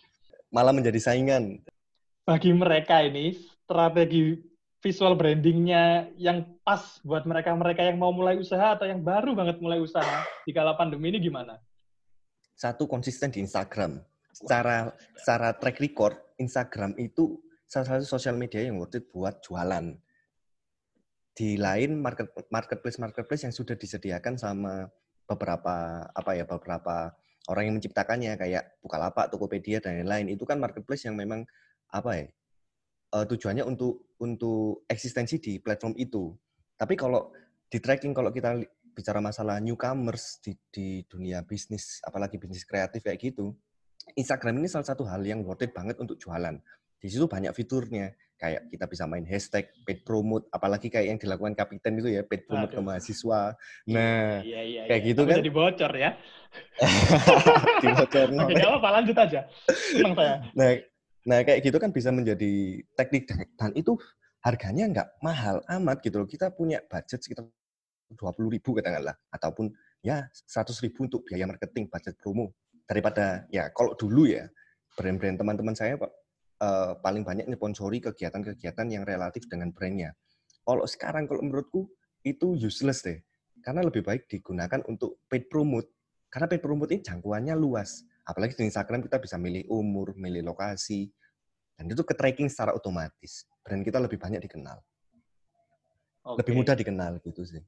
Malah 0.54 0.70
menjadi 0.70 1.00
saingan. 1.02 1.58
Bagi 2.22 2.54
mereka 2.54 3.02
ini 3.02 3.34
strategi 3.66 4.38
visual 4.84 5.16
brandingnya 5.16 6.12
yang 6.20 6.44
pas 6.62 7.00
buat 7.02 7.24
mereka-mereka 7.24 7.82
yang 7.82 7.96
mau 7.96 8.12
mulai 8.12 8.36
usaha 8.36 8.76
atau 8.76 8.84
yang 8.84 9.00
baru 9.00 9.32
banget 9.32 9.58
mulai 9.58 9.80
usaha 9.80 10.24
di 10.44 10.52
kala 10.52 10.76
pandemi 10.76 11.10
ini 11.10 11.18
gimana? 11.18 11.56
Satu 12.56 12.88
konsisten 12.88 13.32
di 13.32 13.44
Instagram. 13.44 14.00
Secara 14.32 14.92
secara 15.16 15.56
track 15.56 15.80
record 15.80 16.16
Instagram 16.36 16.92
itu 17.00 17.40
salah 17.64 17.96
satu 17.96 18.04
sosial 18.04 18.36
media 18.36 18.60
yang 18.60 18.76
worth 18.76 18.96
it 18.96 19.08
buat 19.08 19.40
jualan. 19.40 19.96
Di 21.36 21.60
lain 21.60 22.00
market 22.00 22.32
marketplace 22.48 23.00
marketplace 23.00 23.44
yang 23.44 23.52
sudah 23.52 23.76
disediakan 23.76 24.40
sama 24.40 24.88
beberapa 25.26 26.06
apa 26.14 26.30
ya 26.32 26.44
beberapa 26.48 27.12
orang 27.50 27.70
yang 27.70 27.74
menciptakannya 27.78 28.32
kayak 28.38 28.78
Bukalapak, 28.80 29.30
Tokopedia 29.30 29.78
dan 29.82 30.02
lain-lain 30.02 30.34
itu 30.38 30.44
kan 30.46 30.58
marketplace 30.58 31.04
yang 31.06 31.18
memang 31.18 31.44
apa 31.90 32.10
ya 32.14 32.26
uh, 33.12 33.26
tujuannya 33.28 33.62
untuk 33.66 34.16
untuk 34.18 34.88
eksistensi 34.88 35.38
di 35.38 35.52
platform 35.60 35.94
itu. 36.00 36.32
Tapi 36.76 36.94
kalau 36.96 37.30
di 37.68 37.78
tracking 37.78 38.16
kalau 38.16 38.32
kita 38.32 38.56
bicara 38.96 39.20
masalah 39.20 39.60
newcomers 39.60 40.40
di, 40.40 40.56
di 40.72 41.04
dunia 41.04 41.44
bisnis, 41.44 42.00
apalagi 42.00 42.40
bisnis 42.40 42.64
kreatif 42.64 43.04
kayak 43.04 43.20
gitu, 43.20 43.52
Instagram 44.16 44.64
ini 44.64 44.68
salah 44.72 44.88
satu 44.88 45.04
hal 45.04 45.20
yang 45.20 45.44
worth 45.44 45.60
it 45.66 45.76
banget 45.76 46.00
untuk 46.00 46.16
jualan. 46.16 46.56
Di 46.96 47.12
situ 47.12 47.28
banyak 47.28 47.52
fiturnya, 47.52 48.16
kayak 48.40 48.72
kita 48.72 48.88
bisa 48.88 49.04
main 49.04 49.28
hashtag, 49.28 49.68
paid 49.84 50.00
promote, 50.00 50.48
apalagi 50.48 50.88
kayak 50.88 51.12
yang 51.12 51.18
dilakukan 51.20 51.52
kapiten 51.52 52.00
itu 52.00 52.08
ya, 52.08 52.22
paid 52.24 52.48
promote 52.48 52.72
Aduh. 52.72 52.80
ke 52.80 52.88
mahasiswa. 52.88 53.40
Nah, 53.92 54.40
iya, 54.40 54.60
iya, 54.64 54.82
kayak 54.88 55.02
iya. 55.04 55.08
gitu 55.12 55.22
kan. 55.28 55.36
Jadi 55.44 55.52
bocor 55.52 55.92
ya. 55.92 56.10
Dibocor. 57.84 58.28
Oke, 58.32 58.54
apa-apa, 58.56 58.88
lanjut 59.00 59.16
aja. 59.16 59.40
Senang 59.92 60.14
saya. 60.16 60.34
Nah, 60.56 60.68
Nah, 61.26 61.42
kayak 61.42 61.60
gitu 61.66 61.82
kan 61.82 61.90
bisa 61.90 62.14
menjadi 62.14 62.80
teknik 62.94 63.26
dan 63.58 63.74
itu 63.74 63.98
harganya 64.46 64.86
nggak 64.86 65.08
mahal 65.26 65.58
amat 65.66 65.98
gitu 66.06 66.22
loh. 66.22 66.28
Kita 66.30 66.54
punya 66.54 66.78
budget 66.86 67.18
sekitar 67.18 67.50
20 68.14 68.54
ribu 68.54 68.70
katakanlah. 68.78 69.18
Ataupun 69.34 69.74
ya 70.06 70.30
100 70.30 70.70
ribu 70.86 71.10
untuk 71.10 71.26
biaya 71.26 71.50
marketing, 71.50 71.90
budget 71.90 72.14
promo. 72.22 72.54
Daripada, 72.86 73.42
ya 73.50 73.74
kalau 73.74 73.98
dulu 73.98 74.30
ya, 74.30 74.46
brand-brand 74.94 75.42
teman-teman 75.42 75.74
saya 75.74 75.98
uh, 75.98 76.94
paling 77.02 77.26
banyak 77.26 77.50
nyponsori 77.50 77.98
kegiatan-kegiatan 77.98 78.86
yang 78.86 79.02
relatif 79.02 79.50
dengan 79.50 79.74
brandnya. 79.74 80.14
Kalau 80.62 80.86
sekarang, 80.86 81.26
kalau 81.26 81.42
menurutku, 81.42 81.90
itu 82.22 82.54
useless 82.54 83.02
deh. 83.02 83.18
Karena 83.66 83.82
lebih 83.82 84.06
baik 84.06 84.30
digunakan 84.30 84.78
untuk 84.86 85.26
paid 85.26 85.50
promote. 85.50 85.90
Karena 86.30 86.46
paid 86.46 86.62
promote 86.62 86.94
ini 86.94 87.02
jangkauannya 87.02 87.54
luas 87.58 88.06
Apalagi 88.26 88.58
di 88.58 88.66
Instagram 88.66 89.06
kita 89.06 89.22
bisa 89.22 89.38
milih 89.38 89.70
umur, 89.70 90.10
milih 90.18 90.42
lokasi, 90.42 91.06
dan 91.78 91.86
itu 91.86 92.02
ke 92.02 92.12
tracking 92.16 92.50
secara 92.50 92.74
otomatis. 92.74 93.46
Brand 93.62 93.86
kita 93.86 94.02
lebih 94.02 94.18
banyak 94.18 94.42
dikenal. 94.42 94.82
Okay. 96.26 96.38
Lebih 96.42 96.52
mudah 96.58 96.74
dikenal 96.74 97.22
gitu 97.22 97.46
sih. 97.46 97.62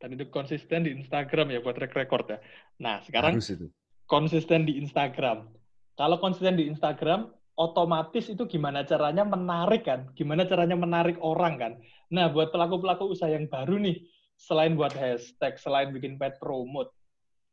Dan 0.00 0.16
itu 0.16 0.26
konsisten 0.32 0.88
di 0.88 0.96
Instagram 0.96 1.52
ya 1.52 1.60
buat 1.60 1.76
track 1.76 1.92
record 1.92 2.26
ya. 2.26 2.38
Nah, 2.80 3.04
sekarang 3.04 3.38
Harus 3.38 3.52
itu. 3.52 3.68
konsisten 4.08 4.64
di 4.66 4.80
Instagram. 4.80 5.46
Kalau 5.94 6.16
konsisten 6.18 6.56
di 6.56 6.66
Instagram, 6.66 7.30
otomatis 7.54 8.26
itu 8.32 8.48
gimana 8.48 8.82
caranya 8.82 9.22
menarik 9.22 9.86
kan? 9.86 10.08
Gimana 10.16 10.48
caranya 10.48 10.74
menarik 10.74 11.20
orang 11.20 11.54
kan? 11.60 11.72
Nah, 12.10 12.32
buat 12.32 12.50
pelaku-pelaku 12.50 13.12
usaha 13.12 13.30
yang 13.30 13.46
baru 13.46 13.78
nih, 13.78 14.02
selain 14.34 14.74
buat 14.74 14.90
hashtag, 14.96 15.60
selain 15.60 15.92
bikin 15.94 16.18
paid 16.18 16.40
promote, 16.40 16.90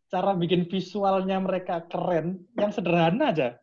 cara 0.09 0.33
bikin 0.33 0.65
visualnya 0.65 1.37
mereka 1.37 1.85
keren, 1.85 2.41
yang 2.57 2.73
sederhana 2.73 3.29
aja. 3.29 3.55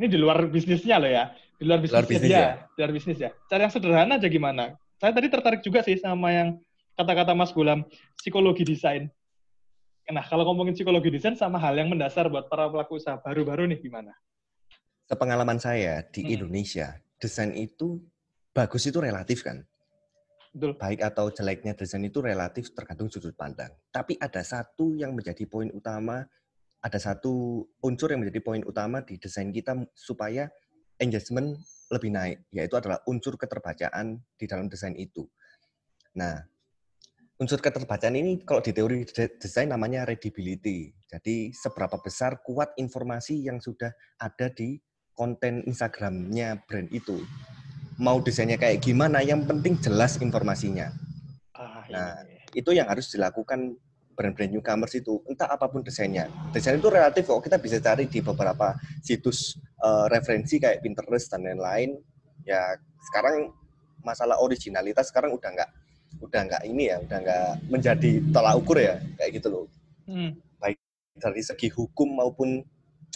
Ini 0.00 0.08
di 0.08 0.18
luar 0.18 0.48
bisnisnya 0.48 0.96
loh 0.98 1.12
ya, 1.12 1.30
di 1.60 1.64
luar 1.68 1.78
bisnisnya 1.84 2.00
luar 2.00 2.08
bisnis 2.08 2.32
ya, 2.32 2.48
di 2.64 2.78
luar 2.80 2.92
bisnis 2.96 3.18
ya. 3.20 3.30
Cara 3.46 3.60
yang 3.68 3.72
sederhana 3.72 4.12
aja 4.16 4.28
gimana? 4.32 4.64
Saya 4.96 5.12
tadi 5.12 5.28
tertarik 5.28 5.60
juga 5.60 5.84
sih 5.84 6.00
sama 6.00 6.32
yang 6.32 6.48
kata-kata 6.96 7.36
Mas 7.36 7.52
Gulam, 7.52 7.84
psikologi 8.16 8.64
desain. 8.64 9.12
Nah, 10.10 10.24
kalau 10.26 10.48
ngomongin 10.50 10.74
psikologi 10.74 11.12
desain 11.12 11.38
sama 11.38 11.60
hal 11.60 11.78
yang 11.78 11.92
mendasar 11.92 12.26
buat 12.26 12.50
para 12.50 12.66
pelaku 12.66 12.98
usaha 12.98 13.20
baru-baru 13.20 13.68
nih 13.70 13.78
gimana? 13.78 14.10
Sepengalaman 15.06 15.60
saya 15.60 16.02
di 16.08 16.26
hmm. 16.26 16.34
Indonesia, 16.40 16.98
desain 17.20 17.52
itu 17.54 18.00
bagus 18.50 18.88
itu 18.88 18.98
relatif 18.98 19.44
kan. 19.44 19.62
Betul. 20.52 20.76
Baik 20.76 21.00
atau 21.00 21.32
jeleknya 21.32 21.72
desain 21.72 22.04
itu 22.04 22.20
relatif 22.20 22.76
tergantung 22.76 23.08
sudut 23.08 23.32
pandang. 23.32 23.72
Tapi 23.88 24.20
ada 24.20 24.44
satu 24.44 24.92
yang 24.92 25.16
menjadi 25.16 25.48
poin 25.48 25.72
utama, 25.72 26.28
ada 26.84 26.98
satu 27.00 27.64
unsur 27.80 28.12
yang 28.12 28.20
menjadi 28.20 28.44
poin 28.44 28.60
utama 28.60 29.00
di 29.00 29.16
desain 29.16 29.48
kita 29.48 29.72
supaya 29.96 30.52
engagement 31.00 31.56
lebih 31.88 32.12
naik, 32.12 32.38
yaitu 32.52 32.76
adalah 32.76 33.00
unsur 33.08 33.40
keterbacaan 33.40 34.20
di 34.36 34.44
dalam 34.44 34.68
desain 34.68 34.92
itu. 34.92 35.24
Nah, 36.20 36.36
unsur 37.40 37.56
keterbacaan 37.56 38.12
ini 38.12 38.44
kalau 38.44 38.60
di 38.60 38.76
teori 38.76 39.08
desain 39.40 39.72
namanya 39.72 40.04
readability. 40.04 40.92
Jadi 41.08 41.56
seberapa 41.56 41.96
besar 41.96 42.44
kuat 42.44 42.76
informasi 42.76 43.40
yang 43.48 43.56
sudah 43.56 43.88
ada 44.20 44.52
di 44.52 44.76
konten 45.16 45.64
Instagramnya 45.64 46.60
brand 46.68 46.92
itu 46.92 47.24
mau 48.00 48.20
desainnya 48.20 48.56
kayak 48.56 48.80
gimana, 48.84 49.20
yang 49.20 49.44
penting 49.44 49.76
jelas 49.80 50.16
informasinya. 50.20 50.92
Ah, 51.56 51.84
iya. 51.88 51.92
Nah, 51.92 52.10
itu 52.52 52.70
yang 52.72 52.88
harus 52.88 53.08
dilakukan 53.12 53.76
brand-brand 54.12 54.52
newcomers 54.52 54.92
itu, 54.92 55.24
entah 55.24 55.48
apa 55.48 55.68
pun 55.72 55.80
desainnya. 55.80 56.28
Desain 56.52 56.76
itu 56.76 56.88
relatif 56.92 57.24
kok, 57.24 57.40
kita 57.40 57.56
bisa 57.56 57.80
cari 57.80 58.04
di 58.08 58.20
beberapa 58.20 58.76
situs 59.00 59.56
uh, 59.80 60.06
referensi 60.12 60.60
kayak 60.60 60.84
Pinterest 60.84 61.32
dan 61.32 61.48
lain-lain. 61.48 61.96
Ya, 62.44 62.76
sekarang 63.08 63.56
masalah 64.04 64.36
originalitas 64.42 65.08
sekarang 65.08 65.32
udah 65.32 65.50
nggak 65.54 65.70
udah 66.20 66.40
nggak 66.44 66.62
ini 66.68 66.92
ya, 66.92 67.00
udah 67.00 67.18
nggak 67.24 67.48
menjadi 67.72 68.10
tolak 68.30 68.54
ukur 68.60 68.76
ya, 68.76 69.00
kayak 69.16 69.40
gitu 69.40 69.48
loh. 69.48 69.64
Hmm. 70.04 70.36
Baik 70.60 70.76
dari 71.16 71.40
segi 71.40 71.72
hukum 71.72 72.20
maupun 72.20 72.60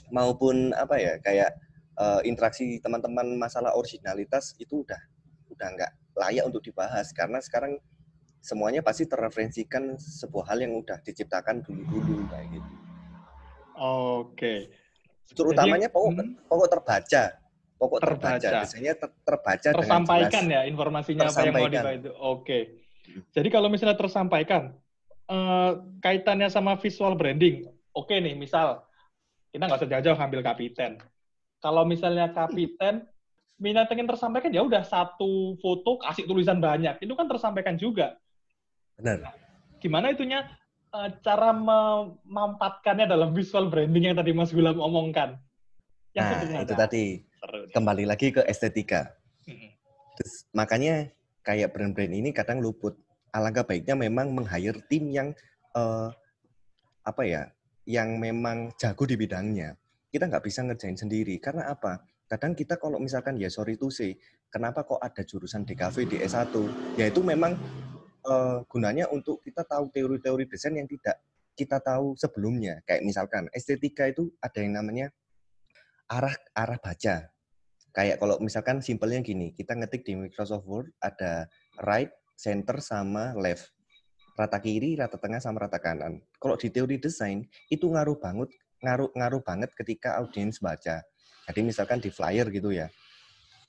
maupun 0.08 0.72
apa 0.72 0.96
ya, 0.96 1.20
kayak 1.20 1.52
uh, 1.96 2.20
interaksi 2.22 2.78
teman-teman 2.80 3.36
masalah 3.36 3.74
originalitas 3.74 4.56
itu 4.60 4.84
udah 4.84 5.00
udah 5.52 5.68
nggak 5.72 5.92
layak 6.16 6.44
untuk 6.48 6.64
dibahas 6.64 7.12
karena 7.12 7.40
sekarang 7.40 7.76
semuanya 8.40 8.80
pasti 8.84 9.08
terreferensikan 9.10 9.98
sebuah 9.98 10.54
hal 10.54 10.62
yang 10.62 10.78
udah 10.78 11.02
diciptakan 11.02 11.66
dulu-dulu 11.66 12.30
kayak 12.30 12.46
gitu. 12.54 12.72
Oke. 14.22 14.70
Terutamanya 15.34 15.90
pokok 15.90 16.10
hmm. 16.14 16.46
pokok 16.46 16.68
terbaca, 16.70 17.22
pokok 17.74 17.98
terbaca, 17.98 18.38
terbaca. 18.38 18.50
biasanya 18.62 18.92
ter, 18.94 19.10
terbaca 19.26 19.68
tersampaikan 19.74 20.44
ya 20.46 20.62
informasinya 20.70 21.26
apa 21.26 21.38
yang 21.42 21.54
mau 21.58 21.66
dibaca 21.66 21.92
itu. 21.92 22.12
Oke. 22.14 22.58
Hmm. 23.10 23.22
Jadi 23.34 23.48
kalau 23.50 23.68
misalnya 23.68 23.98
tersampaikan 23.98 24.78
uh, 25.26 25.82
kaitannya 25.98 26.46
sama 26.46 26.78
visual 26.78 27.18
branding, 27.18 27.66
oke 27.90 28.14
nih 28.14 28.38
misal 28.38 28.86
kita 29.50 29.66
nggak 29.66 29.80
usah 29.82 29.90
jauh-jauh 29.90 30.18
ngambil 30.22 30.40
kapiten 30.46 31.02
kalau 31.60 31.82
misalnya 31.88 32.30
kapiten 32.30 33.04
minat 33.56 33.88
ingin 33.88 34.04
tersampaikan 34.04 34.52
ya 34.52 34.62
udah 34.64 34.84
satu 34.84 35.56
foto 35.60 36.00
kasih 36.04 36.28
tulisan 36.28 36.60
banyak. 36.60 37.00
Itu 37.00 37.16
kan 37.16 37.26
tersampaikan 37.28 37.80
juga. 37.80 38.16
Benar. 39.00 39.24
Nah, 39.24 39.34
gimana 39.80 40.12
itunya 40.12 40.44
uh, 40.92 41.08
cara 41.24 41.52
memampatkannya 41.56 43.08
dalam 43.08 43.32
visual 43.32 43.72
branding 43.72 44.12
yang 44.12 44.16
tadi 44.16 44.32
Mas 44.36 44.52
Gulam 44.52 44.76
omongkan? 44.80 45.40
Yang 46.12 46.24
nah 46.52 46.62
itu 46.64 46.74
tadi. 46.76 47.04
Kembali 47.72 48.04
lagi 48.08 48.34
ke 48.34 48.42
estetika. 48.48 49.12
Terus, 50.16 50.48
makanya 50.50 51.12
kayak 51.46 51.76
brand-brand 51.76 52.10
ini 52.10 52.32
kadang 52.32 52.58
luput. 52.58 52.96
Alangkah 53.30 53.68
baiknya 53.68 53.94
memang 53.94 54.32
meng-hire 54.32 54.80
tim 54.88 55.12
yang 55.12 55.28
uh, 55.76 56.08
apa 57.04 57.22
ya 57.22 57.42
yang 57.86 58.18
memang 58.18 58.74
jago 58.80 59.06
di 59.06 59.14
bidangnya 59.14 59.78
kita 60.16 60.32
nggak 60.32 60.44
bisa 60.48 60.64
ngerjain 60.64 60.96
sendiri. 60.96 61.36
Karena 61.36 61.68
apa? 61.68 62.00
Kadang 62.24 62.56
kita 62.56 62.80
kalau 62.80 62.96
misalkan 62.96 63.36
ya 63.36 63.52
sorry 63.52 63.76
to 63.76 63.92
say, 63.92 64.16
kenapa 64.48 64.80
kok 64.88 64.96
ada 65.04 65.20
jurusan 65.20 65.68
DKV 65.68 65.96
di 66.08 66.16
S1? 66.24 66.48
Ya 66.96 67.12
itu 67.12 67.20
memang 67.20 67.52
uh, 68.24 68.64
gunanya 68.64 69.12
untuk 69.12 69.44
kita 69.44 69.60
tahu 69.68 69.92
teori-teori 69.92 70.48
desain 70.48 70.72
yang 70.72 70.88
tidak 70.88 71.20
kita 71.52 71.84
tahu 71.84 72.16
sebelumnya. 72.16 72.80
Kayak 72.88 73.04
misalkan 73.04 73.44
estetika 73.52 74.08
itu 74.08 74.32
ada 74.40 74.56
yang 74.64 74.80
namanya 74.80 75.12
arah 76.08 76.32
arah 76.56 76.80
baca. 76.80 77.28
Kayak 77.92 78.16
kalau 78.16 78.40
misalkan 78.40 78.80
simpelnya 78.80 79.20
gini, 79.20 79.52
kita 79.52 79.76
ngetik 79.76 80.04
di 80.04 80.16
Microsoft 80.16 80.64
Word 80.64 80.92
ada 81.00 81.48
right, 81.84 82.12
center 82.36 82.80
sama 82.80 83.36
left. 83.36 83.72
Rata 84.36 84.60
kiri, 84.60 84.96
rata 85.00 85.16
tengah 85.16 85.40
sama 85.40 85.64
rata 85.64 85.80
kanan. 85.80 86.20
Kalau 86.36 86.60
di 86.60 86.68
teori 86.68 87.00
desain 87.00 87.40
itu 87.72 87.88
ngaruh 87.88 88.20
banget 88.20 88.52
ngaruh 88.82 89.10
ngaruh 89.16 89.42
banget 89.42 89.70
ketika 89.72 90.20
audiens 90.20 90.60
baca. 90.60 91.00
Jadi 91.46 91.60
misalkan 91.62 92.02
di 92.02 92.10
flyer 92.10 92.50
gitu 92.50 92.74
ya. 92.74 92.90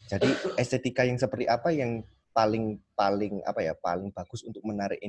Jadi 0.08 0.32
estetika 0.56 1.04
yang 1.04 1.20
seperti 1.20 1.46
apa 1.46 1.70
yang 1.76 2.02
paling 2.38 2.78
paling 2.94 3.42
apa 3.50 3.66
ya 3.66 3.74
paling 3.74 4.14
bagus 4.14 4.46
untuk 4.46 4.62
menarik 4.62 5.02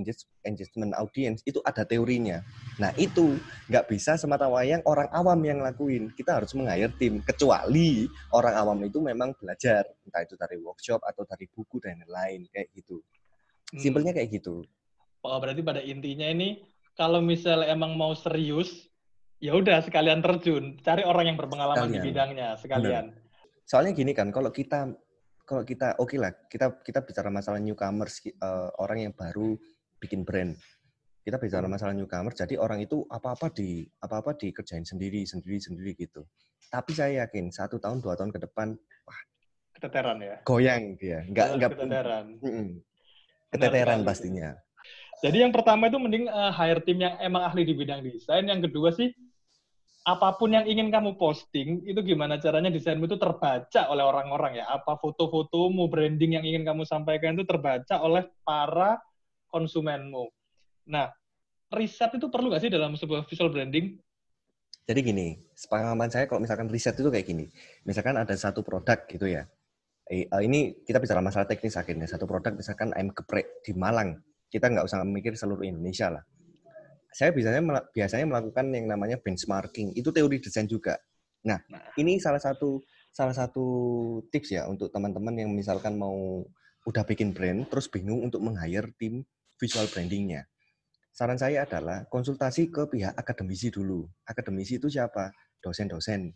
engagement 0.48 0.96
audiens 0.96 1.44
itu 1.44 1.60
ada 1.60 1.84
teorinya. 1.84 2.40
Nah 2.80 2.88
itu 2.96 3.36
nggak 3.68 3.84
bisa 3.84 4.16
semata 4.16 4.48
wayang 4.48 4.80
orang 4.88 5.12
awam 5.12 5.36
yang 5.44 5.60
lakuin. 5.60 6.08
Kita 6.16 6.40
harus 6.40 6.56
meng 6.56 6.72
tim. 6.96 7.20
Kecuali 7.20 8.08
orang 8.32 8.54
awam 8.56 8.80
itu 8.80 9.04
memang 9.04 9.36
belajar 9.36 9.84
entah 10.08 10.24
itu 10.24 10.40
dari 10.40 10.56
workshop 10.56 11.04
atau 11.04 11.28
dari 11.28 11.44
buku 11.52 11.76
dan 11.84 12.00
lain-lain 12.00 12.48
kayak 12.48 12.72
gitu. 12.72 12.96
Hmm. 12.96 13.76
Simpelnya 13.76 14.16
kayak 14.16 14.32
gitu. 14.40 14.64
Oh 15.20 15.36
berarti 15.36 15.60
pada 15.60 15.84
intinya 15.84 16.24
ini 16.32 16.64
kalau 16.96 17.20
misalnya 17.20 17.68
emang 17.68 17.92
mau 17.92 18.16
serius 18.16 18.88
ya 19.38 19.54
udah 19.54 19.78
sekalian 19.82 20.18
terjun, 20.18 20.78
cari 20.82 21.06
orang 21.06 21.34
yang 21.34 21.38
berpengalaman 21.38 21.88
sekalian. 21.88 21.94
di 22.02 22.08
bidangnya 22.10 22.48
sekalian. 22.58 23.04
Bener. 23.14 23.66
Soalnya 23.68 23.92
gini 23.94 24.12
kan, 24.14 24.34
kalau 24.34 24.50
kita 24.50 24.90
kalau 25.48 25.62
kita 25.64 25.96
oke 25.96 26.12
okay 26.12 26.18
lah, 26.20 26.32
kita 26.50 26.82
kita 26.84 27.00
bicara 27.06 27.32
masalah 27.32 27.62
newcomers 27.62 28.20
uh, 28.42 28.68
orang 28.82 29.08
yang 29.08 29.12
baru 29.14 29.56
bikin 30.02 30.26
brand. 30.26 30.58
Kita 31.22 31.36
bicara 31.36 31.68
hmm. 31.68 31.72
masalah 31.76 31.92
newcomer, 31.92 32.32
jadi 32.32 32.56
orang 32.56 32.80
itu 32.80 33.04
apa-apa 33.08 33.52
di 33.52 33.84
apa-apa 34.00 34.32
dikerjain 34.36 34.84
sendiri, 34.84 35.28
sendiri, 35.28 35.60
sendiri 35.60 35.92
gitu. 35.96 36.24
Tapi 36.72 36.92
saya 36.96 37.24
yakin 37.24 37.52
satu 37.52 37.76
tahun, 37.76 38.00
dua 38.00 38.16
tahun 38.16 38.32
ke 38.32 38.48
depan, 38.48 38.72
wah, 39.04 39.20
keteteran 39.76 40.18
ya. 40.24 40.36
Goyang 40.48 40.96
dia, 40.96 41.24
nggak 41.28 41.48
nggak 41.60 41.70
keteteran. 41.76 42.26
Keteteran 43.52 44.00
pastinya. 44.08 44.56
Jadi 45.20 45.42
yang 45.42 45.52
pertama 45.52 45.90
itu 45.90 45.98
mending 46.00 46.30
uh, 46.30 46.52
hire 46.54 46.80
tim 46.80 47.02
yang 47.02 47.18
emang 47.18 47.44
ahli 47.44 47.66
di 47.66 47.74
bidang 47.74 48.00
desain. 48.06 48.46
Yang 48.46 48.70
kedua 48.70 48.94
sih 48.94 49.10
apa 50.08 50.40
pun 50.40 50.48
yang 50.56 50.64
ingin 50.64 50.88
kamu 50.88 51.20
posting, 51.20 51.84
itu 51.84 52.00
gimana 52.00 52.40
caranya 52.40 52.72
desainmu 52.72 53.04
itu 53.04 53.20
terbaca 53.20 53.92
oleh 53.92 54.00
orang-orang 54.00 54.56
ya? 54.56 54.64
Apa 54.64 54.96
foto-fotomu, 54.96 55.84
branding 55.92 56.40
yang 56.40 56.44
ingin 56.48 56.64
kamu 56.64 56.88
sampaikan 56.88 57.36
itu 57.36 57.44
terbaca 57.44 58.00
oleh 58.00 58.24
para 58.40 58.96
konsumenmu. 59.52 60.32
Nah, 60.88 61.12
riset 61.68 62.16
itu 62.16 62.32
perlu 62.32 62.48
nggak 62.48 62.64
sih 62.64 62.72
dalam 62.72 62.96
sebuah 62.96 63.28
visual 63.28 63.52
branding? 63.52 64.00
Jadi 64.88 65.00
gini, 65.04 65.36
pengalaman 65.68 66.08
saya 66.08 66.24
kalau 66.24 66.40
misalkan 66.40 66.72
riset 66.72 66.96
itu 66.96 67.12
kayak 67.12 67.28
gini. 67.28 67.44
Misalkan 67.84 68.16
ada 68.16 68.32
satu 68.32 68.64
produk 68.64 69.04
gitu 69.04 69.28
ya. 69.28 69.44
Eh, 70.08 70.24
ini 70.40 70.72
kita 70.88 71.04
bicara 71.04 71.20
masalah 71.20 71.44
teknis 71.44 71.76
akhirnya. 71.76 72.08
Satu 72.08 72.24
produk 72.24 72.56
misalkan 72.56 72.96
ayam 72.96 73.12
geprek 73.12 73.60
di 73.60 73.76
Malang. 73.76 74.16
Kita 74.48 74.72
nggak 74.72 74.88
usah 74.88 75.04
mikir 75.04 75.36
seluruh 75.36 75.68
Indonesia 75.68 76.08
lah. 76.08 76.24
Saya 77.12 77.32
biasanya 77.32 77.62
biasanya 77.90 78.26
melakukan 78.28 78.66
yang 78.72 78.86
namanya 78.86 79.16
benchmarking. 79.18 79.96
Itu 79.96 80.12
teori 80.12 80.38
desain 80.38 80.68
juga. 80.68 81.00
Nah, 81.46 81.58
nah, 81.70 81.82
ini 81.96 82.20
salah 82.20 82.42
satu 82.42 82.82
salah 83.14 83.32
satu 83.32 83.66
tips 84.28 84.54
ya 84.54 84.68
untuk 84.68 84.92
teman-teman 84.92 85.34
yang 85.34 85.50
misalkan 85.50 85.96
mau 85.96 86.44
udah 86.86 87.02
bikin 87.04 87.34
brand 87.34 87.66
terus 87.66 87.88
bingung 87.90 88.22
untuk 88.22 88.40
meng-hire 88.44 88.92
tim 89.00 89.26
visual 89.58 89.88
brandingnya 89.90 90.46
saran 91.18 91.34
saya 91.34 91.66
adalah 91.66 92.06
konsultasi 92.06 92.70
ke 92.70 92.86
pihak 92.86 93.10
akademisi 93.18 93.74
dulu. 93.74 94.06
Akademisi 94.22 94.78
itu 94.78 94.86
siapa? 94.86 95.34
Dosen-dosen. 95.58 96.30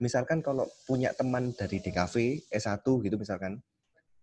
Misalkan 0.00 0.40
kalau 0.40 0.64
punya 0.88 1.12
teman 1.12 1.52
dari 1.52 1.84
DKV, 1.84 2.48
S1 2.48 2.80
gitu 2.80 3.20
misalkan, 3.20 3.60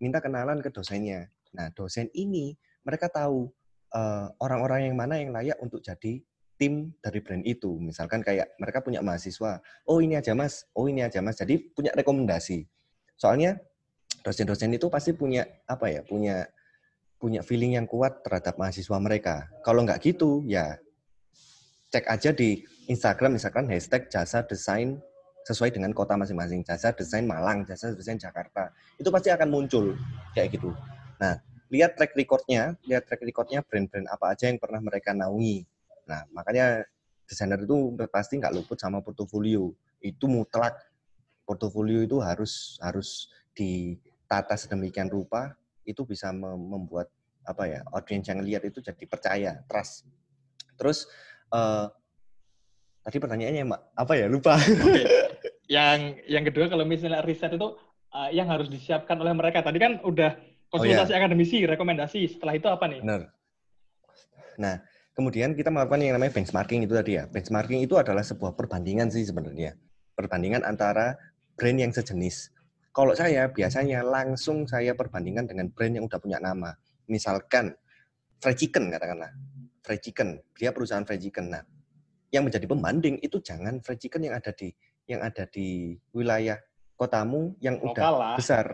minta 0.02 0.18
kenalan 0.18 0.66
ke 0.66 0.74
dosennya. 0.74 1.30
Nah, 1.54 1.70
dosen 1.78 2.10
ini 2.18 2.58
mereka 2.82 3.06
tahu 3.06 3.54
eh, 3.94 4.28
orang-orang 4.42 4.90
yang 4.92 4.96
mana 4.98 5.22
yang 5.22 5.32
layak 5.34 5.58
untuk 5.62 5.82
jadi 5.82 6.22
tim 6.60 6.92
dari 7.00 7.24
brand 7.24 7.44
itu. 7.48 7.80
Misalkan 7.80 8.20
kayak 8.20 8.60
mereka 8.60 8.84
punya 8.84 9.00
mahasiswa, 9.00 9.64
oh 9.88 10.04
ini 10.04 10.20
aja 10.20 10.36
mas, 10.36 10.68
oh 10.76 10.92
ini 10.92 11.08
aja 11.08 11.24
mas. 11.24 11.40
Jadi 11.40 11.72
punya 11.72 11.96
rekomendasi. 11.96 12.68
Soalnya 13.16 13.56
dosen-dosen 14.22 14.76
itu 14.76 14.92
pasti 14.92 15.16
punya 15.16 15.48
apa 15.64 15.88
ya, 15.88 16.04
punya 16.04 16.44
punya 17.20 17.44
feeling 17.44 17.80
yang 17.80 17.88
kuat 17.88 18.24
terhadap 18.28 18.60
mahasiswa 18.60 18.98
mereka. 19.00 19.48
Kalau 19.64 19.88
nggak 19.88 20.04
gitu, 20.04 20.44
ya 20.48 20.76
cek 21.90 22.06
aja 22.06 22.30
di 22.36 22.64
Instagram 22.92 23.40
misalkan 23.40 23.66
hashtag 23.66 24.08
jasa 24.12 24.46
desain 24.46 25.00
sesuai 25.48 25.74
dengan 25.74 25.96
kota 25.96 26.14
masing-masing. 26.14 26.62
Jasa 26.62 26.94
desain 26.94 27.26
Malang, 27.26 27.66
jasa 27.66 27.96
desain 27.96 28.20
Jakarta. 28.20 28.70
Itu 29.00 29.10
pasti 29.10 29.34
akan 29.34 29.50
muncul 29.50 29.98
kayak 30.38 30.60
gitu. 30.60 30.70
Nah, 31.18 31.40
lihat 31.70 31.98
track 31.98 32.18
recordnya, 32.18 32.76
lihat 32.86 33.06
track 33.06 33.22
recordnya 33.26 33.62
brand-brand 33.66 34.10
apa 34.10 34.34
aja 34.34 34.50
yang 34.50 34.58
pernah 34.58 34.82
mereka 34.82 35.14
naungi. 35.14 35.66
Nah, 36.10 36.26
makanya 36.34 36.86
desainer 37.30 37.62
itu 37.62 37.94
pasti 38.10 38.42
nggak 38.42 38.54
luput 38.54 38.78
sama 38.78 39.00
portofolio. 39.06 39.70
Itu 40.02 40.26
mutlak. 40.26 40.78
Portofolio 41.46 42.06
itu 42.06 42.22
harus 42.22 42.78
harus 42.78 43.30
ditata 43.58 44.54
sedemikian 44.54 45.10
rupa 45.10 45.58
itu 45.82 46.06
bisa 46.06 46.30
membuat 46.34 47.10
apa 47.50 47.66
ya 47.66 47.82
audiens 47.90 48.30
yang 48.30 48.46
lihat 48.46 48.62
itu 48.70 48.78
jadi 48.78 49.04
percaya 49.10 49.52
trust 49.66 50.06
terus 50.78 51.10
uh, 51.50 51.90
tadi 53.02 53.18
pertanyaannya 53.18 53.66
apa 53.98 54.14
ya 54.14 54.30
lupa 54.30 54.62
yang 55.66 56.14
yang 56.30 56.46
kedua 56.46 56.70
kalau 56.70 56.86
misalnya 56.86 57.26
riset 57.26 57.58
itu 57.58 57.74
uh, 58.14 58.30
yang 58.30 58.46
harus 58.46 58.70
disiapkan 58.70 59.18
oleh 59.18 59.34
mereka 59.34 59.66
tadi 59.66 59.82
kan 59.82 59.98
udah 60.06 60.38
konsultasi 60.70 61.12
oh, 61.12 61.16
iya. 61.16 61.20
akademisi 61.22 61.58
rekomendasi 61.66 62.20
setelah 62.38 62.54
itu 62.58 62.68
apa 62.70 62.86
nih 62.90 63.00
benar 63.02 63.22
nah 64.60 64.76
kemudian 65.14 65.54
kita 65.58 65.70
melakukan 65.74 66.00
yang 66.02 66.16
namanya 66.16 66.34
benchmarking 66.36 66.86
itu 66.86 66.94
tadi 66.96 67.12
ya 67.20 67.26
benchmarking 67.30 67.84
itu 67.84 67.96
adalah 68.00 68.24
sebuah 68.24 68.56
perbandingan 68.56 69.12
sih 69.12 69.28
sebenarnya 69.28 69.76
perbandingan 70.16 70.64
antara 70.64 71.16
brand 71.60 71.80
yang 71.80 71.92
sejenis 71.92 72.54
kalau 72.90 73.14
saya 73.14 73.48
biasanya 73.54 74.02
langsung 74.02 74.66
saya 74.66 74.98
perbandingkan 74.98 75.46
dengan 75.46 75.70
brand 75.70 75.94
yang 75.94 76.06
udah 76.10 76.20
punya 76.20 76.42
nama. 76.42 76.74
Misalkan 77.06 77.72
fried 78.42 78.58
chicken 78.58 78.90
katakanlah. 78.90 79.30
Fried 79.86 80.02
chicken, 80.02 80.42
dia 80.58 80.74
perusahaan 80.74 81.06
fried 81.06 81.22
chicken. 81.22 81.54
Nah, 81.54 81.64
yang 82.34 82.46
menjadi 82.46 82.66
pembanding 82.66 83.22
itu 83.22 83.40
jangan 83.40 83.80
fried 83.86 84.02
chicken 84.02 84.26
yang 84.26 84.36
ada 84.36 84.52
di 84.54 84.74
yang 85.08 85.22
ada 85.24 85.48
di 85.48 85.98
wilayah 86.14 86.58
kotamu 87.00 87.56
yang 87.62 87.80
lokal 87.80 87.94
udah 87.96 88.12
lah. 88.20 88.36
besar. 88.38 88.66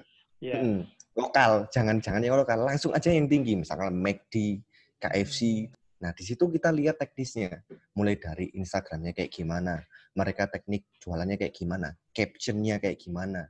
Yeah. 0.41 0.60
Hmm, 0.63 0.80
lokal, 1.15 1.65
jangan 1.71 1.97
jangan 2.04 2.21
yang 2.21 2.36
lokal, 2.36 2.67
langsung 2.67 2.91
aja 2.91 3.08
yang 3.10 3.25
tinggi, 3.32 3.56
misalkan 3.56 3.95
McD, 3.95 4.60
KFC. 4.99 5.71
Nah, 6.04 6.12
di 6.12 6.23
situ 6.28 6.51
kita 6.51 6.75
lihat 6.75 6.99
teknisnya, 6.99 7.63
mulai 7.95 8.19
dari 8.19 8.51
Instagramnya 8.51 9.15
kayak 9.15 9.32
gimana, 9.32 9.80
mereka 10.12 10.51
teknik 10.51 10.91
jualannya 10.99 11.39
kayak 11.39 11.56
gimana, 11.56 11.95
captionnya 12.12 12.84
kayak 12.84 12.99
gimana, 12.99 13.47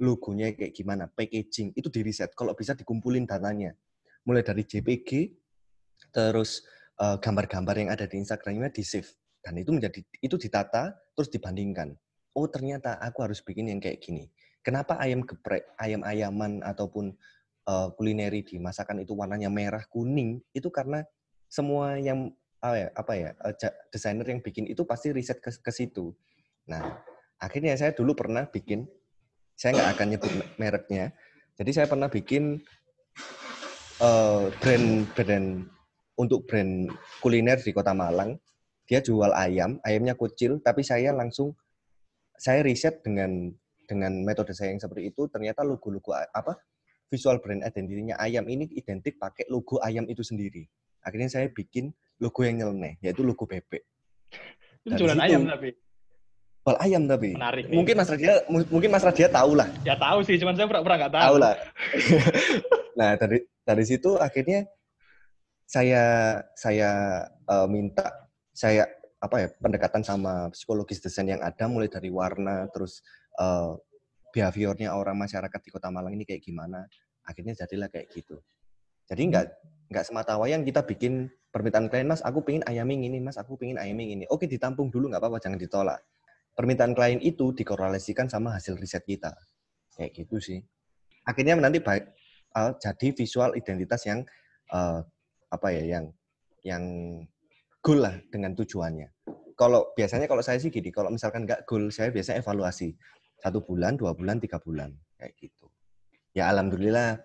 logonya 0.00 0.52
kayak 0.52 0.76
gimana, 0.76 1.08
packaging, 1.08 1.72
itu 1.72 1.88
di 1.88 2.00
riset. 2.04 2.32
Kalau 2.36 2.52
bisa 2.52 2.76
dikumpulin 2.76 3.24
datanya. 3.24 3.72
Mulai 4.26 4.42
dari 4.42 4.66
JPG, 4.66 5.38
terus 6.10 6.66
eh, 6.98 7.16
gambar-gambar 7.16 7.74
yang 7.78 7.90
ada 7.94 8.04
di 8.04 8.20
Instagramnya 8.20 8.74
di 8.74 8.82
save. 8.82 9.08
Dan 9.38 9.62
itu 9.62 9.70
menjadi 9.70 10.02
itu 10.18 10.36
ditata, 10.36 10.92
terus 11.14 11.30
dibandingkan. 11.30 11.94
Oh 12.36 12.50
ternyata 12.50 12.98
aku 13.00 13.22
harus 13.24 13.40
bikin 13.40 13.70
yang 13.70 13.80
kayak 13.80 14.02
gini. 14.02 14.26
Kenapa 14.66 14.98
ayam 14.98 15.22
geprek, 15.22 15.62
ayam-ayaman 15.78 16.58
ataupun 16.66 17.14
uh, 17.70 17.94
kulineri 17.94 18.42
di 18.42 18.58
masakan 18.58 19.06
itu 19.06 19.14
warnanya 19.14 19.46
merah 19.46 19.86
kuning? 19.86 20.42
Itu 20.50 20.74
karena 20.74 21.06
semua 21.46 21.94
yang 22.02 22.34
apa 22.58 22.74
ya, 22.74 22.88
apa 22.98 23.12
ya 23.14 23.30
uh, 23.46 23.54
desainer 23.94 24.26
yang 24.26 24.42
bikin 24.42 24.66
itu 24.66 24.82
pasti 24.82 25.14
riset 25.14 25.38
ke, 25.38 25.54
ke 25.54 25.70
situ. 25.70 26.10
Nah, 26.66 26.98
akhirnya 27.38 27.78
saya 27.78 27.94
dulu 27.94 28.18
pernah 28.18 28.42
bikin 28.50 28.90
saya 29.54 29.78
nggak 29.78 29.90
akan 29.94 30.06
nyebut 30.10 30.32
mereknya. 30.58 31.14
Jadi 31.54 31.70
saya 31.70 31.86
pernah 31.86 32.10
bikin 32.10 32.58
uh, 34.02 34.50
brand 34.58 35.06
brand 35.14 35.48
untuk 36.18 36.42
brand 36.50 36.90
kuliner 37.22 37.62
di 37.62 37.70
Kota 37.70 37.94
Malang. 37.94 38.34
Dia 38.90 38.98
jual 38.98 39.30
ayam, 39.30 39.78
ayamnya 39.86 40.18
kecil, 40.18 40.58
tapi 40.58 40.82
saya 40.82 41.14
langsung 41.14 41.54
saya 42.34 42.66
riset 42.66 43.06
dengan 43.06 43.54
dengan 43.86 44.12
metode 44.26 44.52
saya 44.52 44.74
yang 44.74 44.82
seperti 44.82 45.14
itu. 45.14 45.30
Ternyata 45.30 45.62
logo-logo 45.62 46.12
apa 46.12 46.58
visual 47.06 47.38
brand 47.38 47.62
identity-nya 47.62 48.18
ayam 48.18 48.44
ini 48.50 48.66
identik 48.74 49.16
pakai 49.16 49.46
logo 49.48 49.78
ayam 49.80 50.04
itu 50.10 50.26
sendiri. 50.26 50.66
Akhirnya 51.06 51.30
saya 51.30 51.46
bikin 51.48 51.94
logo 52.18 52.42
yang 52.42 52.60
nyeleneh, 52.60 52.98
yaitu 52.98 53.22
logo 53.22 53.46
bebek. 53.46 53.86
Itu 54.82 55.06
jualan 55.06 55.22
ayam 55.22 55.46
tapi 55.46 55.70
Bal 56.66 56.82
ayam 56.82 57.06
tapi. 57.06 57.30
Menarik. 57.38 57.70
Mungkin 57.70 57.94
Mas 57.94 58.10
Radia 58.10 58.42
mungkin 58.50 58.90
Mas 58.90 59.06
Radia 59.06 59.30
tahu 59.30 59.54
lah. 59.54 59.70
Ya 59.86 59.94
tahu 59.94 60.18
sih, 60.26 60.34
cuman 60.34 60.58
saya 60.58 60.66
pernah 60.66 60.98
nggak 60.98 61.14
tahu. 61.14 61.22
Tahu 61.22 61.36
lah. 61.38 61.54
nah, 62.98 63.10
dari 63.14 63.38
dari 63.62 63.84
situ 63.86 64.18
akhirnya 64.18 64.66
saya 65.62 66.02
saya 66.58 67.22
uh, 67.46 67.70
minta 67.70 68.10
saya 68.50 68.82
apa 69.22 69.46
ya 69.46 69.48
pendekatan 69.62 70.02
sama 70.02 70.50
psikologis 70.50 70.98
desain 70.98 71.30
yang 71.30 71.38
ada 71.38 71.70
mulai 71.70 71.86
dari 71.86 72.10
warna 72.10 72.66
terus 72.74 72.98
uh, 73.40 73.76
behaviornya 74.32 74.92
orang 74.92 75.16
masyarakat 75.16 75.60
di 75.62 75.70
Kota 75.72 75.88
Malang 75.88 76.12
ini 76.12 76.28
kayak 76.28 76.44
gimana 76.44 76.84
akhirnya 77.24 77.56
jadilah 77.56 77.88
kayak 77.88 78.12
gitu 78.12 78.40
jadi 79.08 79.22
nggak 79.22 79.44
nggak 79.92 80.04
semata 80.04 80.36
wayang 80.36 80.66
kita 80.66 80.82
bikin 80.82 81.30
permintaan 81.54 81.88
klien 81.88 82.10
mas 82.10 82.20
aku 82.20 82.42
pingin 82.42 82.66
ayaming 82.68 83.06
ini 83.06 83.22
mas 83.22 83.38
aku 83.40 83.56
pingin 83.56 83.80
ayaming 83.80 84.12
ini 84.12 84.24
oke 84.28 84.44
ditampung 84.44 84.92
dulu 84.92 85.08
nggak 85.08 85.22
apa-apa 85.22 85.38
jangan 85.40 85.56
ditolak 85.56 86.00
permintaan 86.56 86.96
klien 86.96 87.20
itu 87.20 87.52
dikorelasikan 87.52 88.32
sama 88.32 88.56
hasil 88.56 88.80
riset 88.80 89.04
kita. 89.04 89.36
Kayak 89.92 90.24
gitu 90.24 90.40
sih. 90.40 90.58
Akhirnya 91.28 91.60
nanti 91.60 91.84
baik 91.84 92.08
uh, 92.56 92.72
jadi 92.80 93.12
visual 93.12 93.52
identitas 93.54 94.08
yang 94.08 94.24
uh, 94.72 95.04
apa 95.52 95.68
ya 95.76 96.00
yang 96.00 96.04
yang 96.64 96.84
goal 97.84 98.00
lah 98.02 98.16
dengan 98.32 98.56
tujuannya. 98.56 99.12
Kalau 99.56 99.92
biasanya 99.96 100.28
kalau 100.28 100.44
saya 100.44 100.60
sih 100.60 100.68
gini, 100.68 100.92
kalau 100.92 101.08
misalkan 101.08 101.48
nggak 101.48 101.64
goal, 101.64 101.88
saya 101.88 102.12
biasanya 102.12 102.44
evaluasi 102.44 102.92
satu 103.40 103.62
bulan, 103.62 104.00
dua 104.00 104.16
bulan, 104.16 104.40
tiga 104.40 104.60
bulan 104.60 104.92
kayak 105.16 105.32
gitu. 105.40 105.68
Ya 106.36 106.52
alhamdulillah 106.52 107.24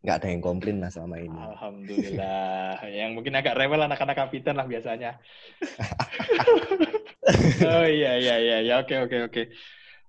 nggak 0.00 0.16
ada 0.16 0.28
yang 0.32 0.40
komplain 0.40 0.80
lah 0.80 0.88
selama 0.88 1.20
ini. 1.20 1.36
Alhamdulillah. 1.36 2.80
yang 2.98 3.12
mungkin 3.12 3.36
agak 3.36 3.56
rewel 3.56 3.84
anak-anak 3.84 4.16
kapitan 4.16 4.56
lah 4.56 4.64
biasanya. 4.64 5.20
oh 7.68 7.84
iya 7.84 8.16
iya 8.16 8.36
iya 8.40 8.56
ya 8.64 8.74
oke 8.80 8.96
oke 9.08 9.16
oke. 9.28 9.42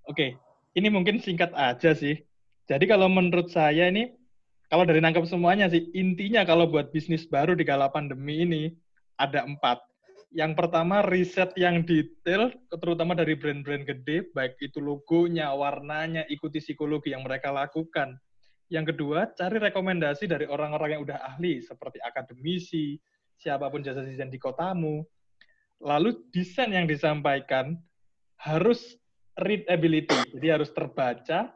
Oke, 0.08 0.40
ini 0.74 0.88
mungkin 0.88 1.20
singkat 1.20 1.52
aja 1.54 1.92
sih. 1.92 2.24
Jadi 2.72 2.88
kalau 2.88 3.12
menurut 3.12 3.52
saya 3.52 3.92
ini 3.92 4.16
kalau 4.72 4.88
dari 4.88 5.04
nangkep 5.04 5.28
semuanya 5.28 5.68
sih 5.68 5.92
intinya 5.92 6.48
kalau 6.48 6.72
buat 6.72 6.96
bisnis 6.96 7.28
baru 7.28 7.60
di 7.60 7.68
kala 7.68 7.92
pandemi 7.92 8.48
ini 8.48 8.64
ada 9.20 9.44
empat. 9.44 9.84
Yang 10.32 10.52
pertama 10.56 11.04
riset 11.04 11.52
yang 11.60 11.84
detail, 11.84 12.56
terutama 12.72 13.12
dari 13.12 13.36
brand-brand 13.36 13.84
gede, 13.84 14.32
baik 14.32 14.56
itu 14.64 14.80
logonya, 14.80 15.52
warnanya, 15.52 16.24
ikuti 16.32 16.64
psikologi 16.64 17.12
yang 17.12 17.28
mereka 17.28 17.52
lakukan 17.52 18.16
yang 18.72 18.88
kedua, 18.88 19.28
cari 19.36 19.60
rekomendasi 19.60 20.32
dari 20.32 20.48
orang-orang 20.48 20.96
yang 20.96 21.04
udah 21.04 21.20
ahli, 21.20 21.60
seperti 21.60 22.00
akademisi, 22.00 22.96
siapa 23.36 23.68
pun 23.68 23.84
jasa 23.84 24.00
desain 24.00 24.32
di 24.32 24.40
kotamu. 24.40 25.04
Lalu 25.84 26.24
desain 26.32 26.72
yang 26.72 26.88
disampaikan 26.88 27.76
harus 28.40 28.96
readability, 29.36 30.16
jadi 30.32 30.56
harus 30.56 30.72
terbaca. 30.72 31.52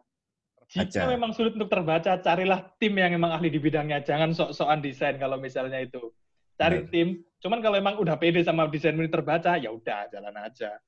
Jika 0.67 1.07
memang 1.07 1.31
sulit 1.31 1.55
untuk 1.55 1.71
terbaca, 1.71 2.19
carilah 2.19 2.67
tim 2.83 2.91
yang 2.99 3.15
memang 3.15 3.31
ahli 3.31 3.47
di 3.47 3.63
bidangnya. 3.63 4.03
Jangan 4.03 4.35
sok-sokan 4.35 4.83
desain 4.83 5.15
kalau 5.15 5.39
misalnya 5.39 5.79
itu. 5.79 6.11
Cari 6.55 6.83
Benar. 6.83 6.91
tim. 6.91 7.07
Cuman 7.43 7.59
kalau 7.61 7.75
memang 7.77 7.95
udah 8.01 8.15
pede 8.17 8.41
sama 8.41 8.65
desain 8.71 8.95
ini 8.95 9.11
terbaca, 9.11 9.59
ya 9.59 9.69
udah 9.69 10.09
jalan 10.09 10.35
aja. 10.39 10.79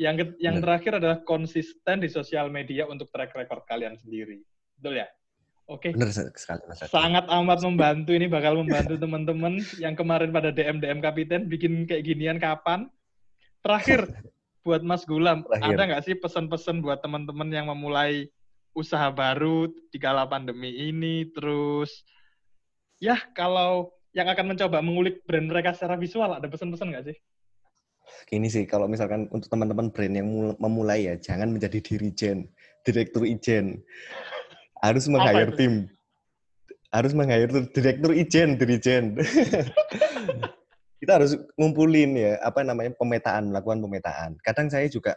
Yang 0.00 0.36
yang 0.40 0.60
terakhir 0.64 0.96
adalah 0.96 1.20
konsisten 1.24 2.00
di 2.00 2.08
sosial 2.08 2.48
media 2.48 2.88
untuk 2.88 3.12
track 3.12 3.36
record 3.36 3.64
kalian 3.68 3.96
sendiri. 4.00 4.40
Betul 4.78 5.04
ya? 5.04 5.08
Oke. 5.68 5.92
Benar 5.92 6.10
sekali 6.14 6.62
Mas. 6.66 6.82
Sangat 6.88 7.24
amat 7.30 7.60
membantu 7.62 8.10
ini 8.16 8.26
bakal 8.26 8.58
membantu 8.58 8.98
teman-teman 8.98 9.60
yang 9.78 9.94
kemarin 9.94 10.34
pada 10.34 10.50
DM 10.50 10.82
DM 10.82 10.98
kapiten 10.98 11.46
bikin 11.46 11.84
kayak 11.84 12.02
ginian 12.06 12.38
kapan. 12.40 12.88
Terakhir 13.60 14.08
buat 14.66 14.82
Mas 14.84 15.04
Gulam, 15.08 15.44
Terakhir. 15.46 15.76
ada 15.76 15.82
nggak 15.88 16.02
sih 16.04 16.14
pesan-pesan 16.16 16.84
buat 16.84 17.00
teman-teman 17.00 17.48
yang 17.48 17.68
memulai 17.68 18.28
usaha 18.76 19.10
baru 19.10 19.70
di 19.90 19.98
kala 19.98 20.26
pandemi 20.30 20.70
ini 20.70 21.26
terus 21.34 22.06
ya 23.02 23.18
kalau 23.34 23.90
yang 24.10 24.26
akan 24.26 24.54
mencoba 24.54 24.82
mengulik 24.82 25.22
brand 25.22 25.46
mereka 25.46 25.70
secara 25.74 25.94
visual 25.94 26.30
ada 26.34 26.46
pesan-pesan 26.50 26.88
nggak 26.90 27.06
sih? 27.10 27.16
gini 28.26 28.48
sih, 28.50 28.64
kalau 28.66 28.90
misalkan 28.90 29.30
untuk 29.30 29.48
teman-teman 29.50 29.90
brand 29.90 30.14
yang 30.14 30.28
memulai 30.58 31.10
ya, 31.10 31.14
jangan 31.18 31.50
menjadi 31.50 31.78
dirijen, 31.82 32.50
direktur 32.82 33.24
ijen. 33.26 33.80
Harus 34.80 35.06
meng-hire 35.06 35.52
tim. 35.54 35.86
Harus 36.90 37.12
meng-hire 37.14 37.50
direktur 37.70 38.12
ijen, 38.14 38.58
dirijen. 38.58 39.04
Kita 41.00 41.16
harus 41.16 41.32
ngumpulin 41.56 42.12
ya, 42.18 42.32
apa 42.44 42.60
namanya, 42.60 42.92
pemetaan, 42.98 43.54
melakukan 43.54 43.80
pemetaan. 43.80 44.30
Kadang 44.44 44.68
saya 44.68 44.84
juga 44.90 45.16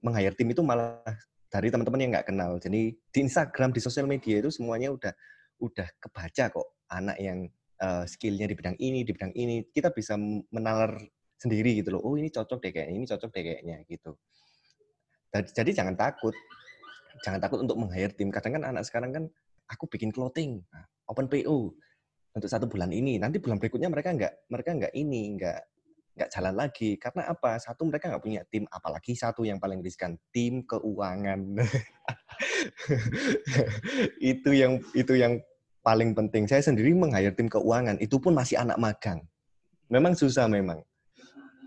meng-hire 0.00 0.34
tim 0.38 0.48
itu 0.48 0.62
malah 0.64 1.02
dari 1.48 1.68
teman-teman 1.72 2.00
yang 2.00 2.10
nggak 2.16 2.28
kenal. 2.28 2.56
Jadi 2.56 2.96
di 2.96 3.18
Instagram, 3.20 3.72
di 3.72 3.80
sosial 3.82 4.08
media 4.08 4.40
itu 4.40 4.52
semuanya 4.52 4.92
udah 4.92 5.12
udah 5.58 5.88
kebaca 5.98 6.54
kok 6.54 6.68
anak 6.86 7.18
yang 7.18 7.50
uh, 7.82 8.04
skillnya 8.04 8.50
di 8.50 8.54
bidang 8.58 8.76
ini, 8.78 9.06
di 9.06 9.12
bidang 9.14 9.32
ini. 9.34 9.62
Kita 9.70 9.94
bisa 9.94 10.18
menalar 10.50 10.98
sendiri 11.38 11.78
gitu 11.78 11.94
loh. 11.94 12.02
Oh 12.02 12.18
ini 12.18 12.28
cocok 12.28 12.58
deh 12.58 12.72
kayaknya, 12.74 12.94
ini 12.98 13.06
cocok 13.06 13.30
deh 13.30 13.42
kayaknya 13.42 13.76
gitu. 13.86 14.12
Jadi 15.32 15.70
jangan 15.76 15.94
takut, 15.94 16.34
jangan 17.22 17.38
takut 17.38 17.62
untuk 17.62 17.78
meng-hire 17.78 18.10
tim. 18.16 18.34
Kadang 18.34 18.58
kan 18.58 18.64
anak 18.74 18.82
sekarang 18.88 19.10
kan, 19.14 19.24
aku 19.68 19.86
bikin 19.86 20.10
clothing, 20.10 20.64
nah, 20.72 20.88
open 21.06 21.28
PO 21.28 21.70
untuk 22.34 22.48
satu 22.48 22.66
bulan 22.66 22.90
ini. 22.90 23.20
Nanti 23.20 23.38
bulan 23.38 23.60
berikutnya 23.60 23.92
mereka 23.92 24.10
nggak, 24.16 24.50
mereka 24.50 24.70
nggak 24.74 24.92
ini, 24.96 25.36
nggak 25.36 25.60
nggak 26.18 26.30
jalan 26.34 26.54
lagi. 26.58 26.98
Karena 26.98 27.30
apa? 27.30 27.60
Satu 27.62 27.86
mereka 27.86 28.10
nggak 28.10 28.24
punya 28.24 28.42
tim, 28.50 28.66
apalagi 28.72 29.14
satu 29.14 29.46
yang 29.46 29.62
paling 29.62 29.84
riskan, 29.84 30.18
tim 30.34 30.66
keuangan. 30.66 31.54
itu 34.32 34.50
yang 34.50 34.82
itu 34.96 35.14
yang 35.14 35.38
paling 35.88 36.12
penting. 36.12 36.44
Saya 36.44 36.60
sendiri 36.60 36.92
meng-hire 36.92 37.32
tim 37.32 37.48
keuangan, 37.48 37.96
itu 38.04 38.20
pun 38.20 38.36
masih 38.36 38.60
anak 38.60 38.76
magang. 38.76 39.24
Memang 39.88 40.12
susah 40.12 40.44
memang 40.44 40.84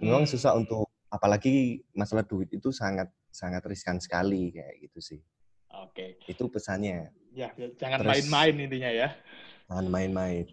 memang 0.01 0.25
hmm. 0.25 0.31
susah 0.34 0.57
untuk 0.57 0.89
apalagi 1.13 1.86
masalah 1.93 2.25
duit 2.25 2.49
itu 2.49 2.73
sangat 2.73 3.07
sangat 3.29 3.62
riskan 3.69 4.01
sekali 4.01 4.51
kayak 4.51 4.89
gitu 4.89 4.99
sih. 4.99 5.21
Oke. 5.71 6.17
Okay. 6.19 6.34
Itu 6.36 6.49
pesannya. 6.51 7.13
Ya, 7.31 7.53
ya 7.55 7.71
jangan 7.77 8.03
main-main 8.03 8.53
intinya 8.57 8.91
ya. 8.91 9.07
Jangan 9.69 9.88
main-main. 9.88 10.43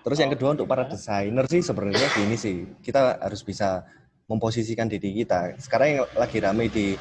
Terus 0.00 0.16
oh, 0.16 0.22
yang 0.22 0.32
kedua 0.32 0.50
untuk 0.56 0.70
para 0.70 0.86
desainer 0.86 1.44
sih 1.50 1.60
sebenarnya 1.60 2.08
gini 2.14 2.38
sih, 2.38 2.64
kita 2.80 3.20
harus 3.20 3.42
bisa 3.44 3.84
memposisikan 4.30 4.88
diri 4.88 5.12
kita. 5.12 5.58
Sekarang 5.60 5.88
yang 5.92 6.06
lagi 6.16 6.38
ramai 6.40 6.72
di 6.72 6.96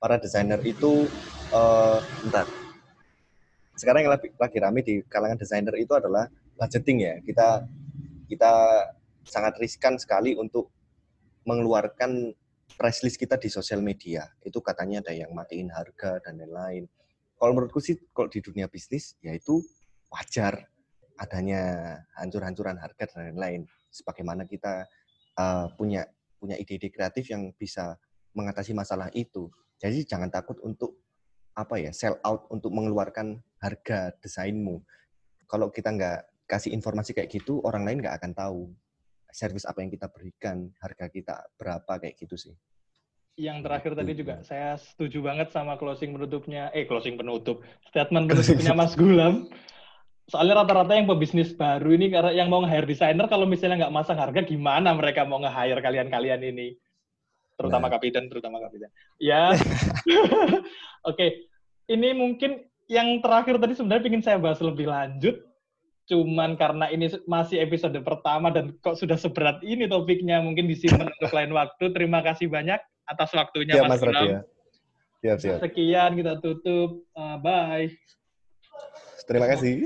para 0.00 0.16
desainer 0.16 0.62
itu, 0.64 1.04
uh, 1.52 2.00
bentar. 2.24 2.48
Sekarang 3.74 4.06
yang 4.06 4.12
lagi, 4.14 4.30
lagi 4.38 4.58
ramai 4.62 4.82
di 4.86 5.02
kalangan 5.06 5.38
desainer 5.38 5.74
itu 5.74 5.92
adalah 5.94 6.30
budgeting 6.54 6.98
ya. 7.02 7.14
Kita 7.22 7.66
kita 8.30 8.52
sangat 9.26 9.58
riskan 9.58 9.98
sekali 9.98 10.38
untuk 10.38 10.70
mengeluarkan 11.44 12.32
price 12.78 13.04
list 13.04 13.20
kita 13.20 13.36
di 13.36 13.50
sosial 13.50 13.84
media. 13.84 14.24
Itu 14.40 14.62
katanya 14.64 15.04
ada 15.04 15.12
yang 15.12 15.34
matiin 15.34 15.68
harga 15.68 16.22
dan 16.24 16.40
lain-lain. 16.40 16.88
Kalau 17.34 17.52
menurutku 17.52 17.82
sih 17.82 17.98
kalau 18.14 18.30
di 18.30 18.40
dunia 18.40 18.70
bisnis 18.70 19.18
ya 19.20 19.34
itu 19.34 19.60
wajar 20.08 20.70
adanya 21.18 21.94
hancur-hancuran 22.16 22.78
harga 22.78 23.10
dan 23.10 23.34
lain-lain. 23.34 23.60
Sebagaimana 23.90 24.46
kita 24.46 24.86
uh, 25.38 25.66
punya 25.74 26.06
punya 26.38 26.58
ide-ide 26.58 26.90
kreatif 26.90 27.30
yang 27.30 27.50
bisa 27.54 27.98
mengatasi 28.34 28.74
masalah 28.74 29.08
itu. 29.14 29.50
Jadi 29.78 30.06
jangan 30.06 30.30
takut 30.30 30.58
untuk 30.62 31.03
apa 31.54 31.78
ya 31.78 31.94
sell 31.94 32.18
out 32.26 32.50
untuk 32.50 32.74
mengeluarkan 32.74 33.38
harga 33.62 34.10
desainmu. 34.18 34.82
Kalau 35.46 35.70
kita 35.70 35.94
nggak 35.94 36.50
kasih 36.50 36.74
informasi 36.74 37.14
kayak 37.14 37.30
gitu, 37.30 37.62
orang 37.62 37.86
lain 37.86 38.02
nggak 38.02 38.16
akan 38.20 38.32
tahu 38.34 38.60
service 39.34 39.66
apa 39.66 39.82
yang 39.82 39.90
kita 39.90 40.06
berikan, 40.10 40.70
harga 40.78 41.06
kita 41.10 41.34
berapa 41.58 41.92
kayak 41.98 42.14
gitu 42.18 42.38
sih. 42.38 42.54
Yang 43.34 43.66
terakhir 43.66 43.92
tadi 43.98 44.12
gitu. 44.14 44.20
juga 44.22 44.34
saya 44.46 44.78
setuju 44.78 45.18
banget 45.26 45.50
sama 45.50 45.74
closing 45.74 46.14
penutupnya, 46.14 46.70
eh 46.70 46.86
closing 46.86 47.18
penutup, 47.18 47.66
statement 47.90 48.30
penutupnya 48.30 48.74
Mas 48.78 48.94
Gulam. 48.94 49.50
Soalnya 50.24 50.64
rata-rata 50.64 50.96
yang 50.96 51.04
pebisnis 51.04 51.52
baru 51.52 51.92
ini 51.92 52.08
karena 52.08 52.32
yang 52.32 52.48
mau 52.48 52.64
nge-hire 52.64 52.88
desainer 52.88 53.28
kalau 53.28 53.44
misalnya 53.44 53.84
nggak 53.84 53.92
masang 53.92 54.16
harga 54.16 54.40
gimana 54.40 54.96
mereka 54.96 55.26
mau 55.28 55.36
nge-hire 55.42 55.82
kalian-kalian 55.84 56.40
ini? 56.48 56.78
Terutama 57.54 57.86
nah. 57.86 57.92
kapiten, 57.98 58.24
terutama 58.26 58.56
kapiten. 58.58 58.90
Ya. 59.22 59.50
Oke. 59.54 60.62
okay. 61.06 61.30
Ini 61.84 62.16
mungkin 62.16 62.64
yang 62.88 63.20
terakhir 63.20 63.60
tadi 63.60 63.76
sebenarnya 63.76 64.08
ingin 64.08 64.24
saya 64.24 64.40
bahas 64.40 64.60
lebih 64.60 64.88
lanjut 64.88 65.36
cuman 66.04 66.60
karena 66.60 66.92
ini 66.92 67.08
masih 67.24 67.64
episode 67.64 67.96
pertama 68.04 68.52
dan 68.52 68.76
kok 68.84 69.00
sudah 69.00 69.16
seberat 69.16 69.64
ini 69.64 69.88
topiknya 69.88 70.40
mungkin 70.44 70.68
disimpan 70.68 71.08
untuk 71.16 71.32
lain 71.32 71.52
waktu. 71.52 71.84
Terima 71.92 72.20
kasih 72.20 72.48
banyak 72.48 72.80
atas 73.08 73.30
waktunya 73.32 73.80
ya, 73.80 73.88
Mas, 73.88 74.00
Mas. 74.00 74.44
Siap, 75.24 75.38
siap. 75.40 75.58
Sekian 75.64 76.12
kita 76.20 76.36
tutup. 76.44 77.08
Uh, 77.16 77.36
bye. 77.40 77.88
Terima 79.24 79.48
kasih. 79.48 79.80